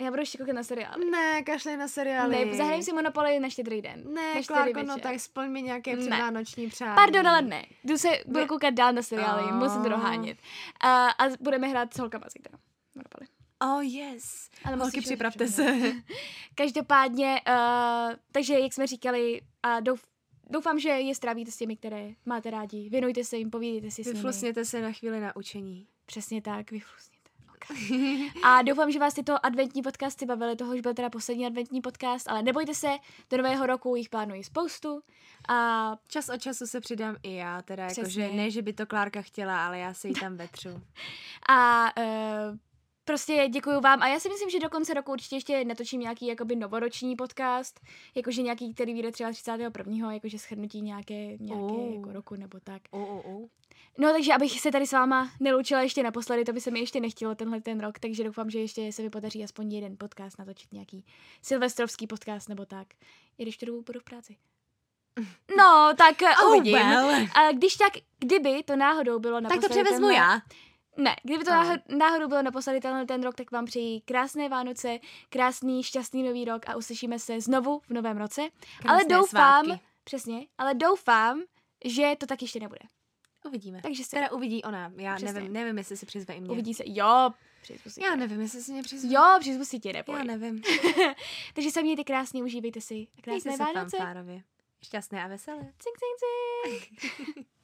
[0.00, 1.10] Já budu ještě koukat na seriály.
[1.10, 2.44] Ne, kašli na seriály.
[2.44, 4.14] Ne, zahrajím si Monopoly na štědrý den.
[4.14, 6.94] Ne, na Klárko, no tak splň mi nějaké předvánoční přání.
[6.94, 7.64] Pardon, ale ne.
[7.84, 8.46] Jdu se, budu Ne.
[8.46, 9.54] koukat dál na seriály, Oh.
[9.54, 10.38] musím to dohánět.
[10.80, 12.58] A, a budeme hrát s holkama zítra.
[12.94, 13.26] Monopoly.
[13.60, 14.50] Oh, yes.
[14.64, 15.80] Ale Holky, připravte připravit.
[15.80, 15.92] se.
[16.54, 20.04] Každopádně, uh, takže jak jsme říkali, a douf,
[20.50, 22.88] doufám, že je strávíte s těmi, které máte rádi.
[22.90, 24.16] Věnujte se jim, povídejte si s nimi.
[24.18, 25.86] Vyflusněte se na chvíli na učení.
[26.06, 27.17] Přesně tak, vyflusněte.
[28.42, 30.56] A doufám, že vás tyto adventní podcasty bavily.
[30.56, 32.88] Toho už byl teda poslední adventní podcast, ale nebojte se,
[33.30, 35.02] do nového roku jich plánuji spoustu.
[35.48, 39.22] A Čas od času se přidám i já, teda jakože ne, že by to Klárka
[39.22, 40.82] chtěla, ale já se jí tam vetřu.
[41.48, 42.58] A uh,
[43.08, 44.02] prostě děkuji vám.
[44.02, 47.80] A já si myslím, že do konce roku určitě ještě natočím nějaký jakoby novoroční podcast,
[48.14, 50.12] jakože nějaký, který vyjde třeba 31.
[50.12, 51.94] jakože shrnutí nějaké, nějaké Oh.
[51.94, 52.82] jako roku nebo tak.
[52.90, 53.48] Oh, oh, oh.
[53.98, 57.00] No takže abych se tady s váma neloučila ještě naposledy, to by se mi ještě
[57.00, 60.72] nechtělo tenhle ten rok, takže doufám, že ještě se mi podaří aspoň jeden podcast natočit,
[60.72, 61.04] nějaký
[61.42, 62.86] silvestrovský podcast nebo tak.
[63.38, 64.36] I když tu dobu budu v práci.
[65.58, 66.74] No, tak oh, uvidím.
[66.74, 67.08] well.
[67.34, 70.40] A když tak, kdyby to náhodou bylo Tak naposledy to převezmu tenhle- já.
[70.98, 71.78] Ne, kdyby to Ale.
[71.88, 76.68] náhodou, bylo naposledy tenhle ten rok, tak vám přeji krásné Vánoce, krásný, šťastný nový rok
[76.68, 78.40] a uslyšíme se znovu v novém roce.
[78.40, 78.50] ale
[79.04, 79.84] Krásné doufám, svátky.
[80.04, 81.42] přesně, ale doufám,
[81.84, 82.80] že to tak ještě nebude.
[83.46, 83.80] Uvidíme.
[83.82, 84.92] Takže se Teda uvidí ona.
[84.96, 85.32] Já Přesně.
[85.32, 86.50] nevím, nevím, jestli si přizve i mě.
[86.50, 86.82] uvidí se.
[86.86, 87.30] Jo,
[87.62, 88.16] přizvu si Já tě.
[88.16, 89.14] nevím, jestli si mě přizve.
[89.14, 90.16] Jo, přizvu si tě, neboj.
[90.18, 90.62] Já nevím.
[91.54, 92.94] Takže se mějte krásně, užívejte si.
[92.94, 93.96] Mějte Krásné se Vánoce.
[93.96, 94.42] fanfárově.
[94.82, 95.58] Šťastné a veselé.
[95.78, 97.46] Cink, cink, cink.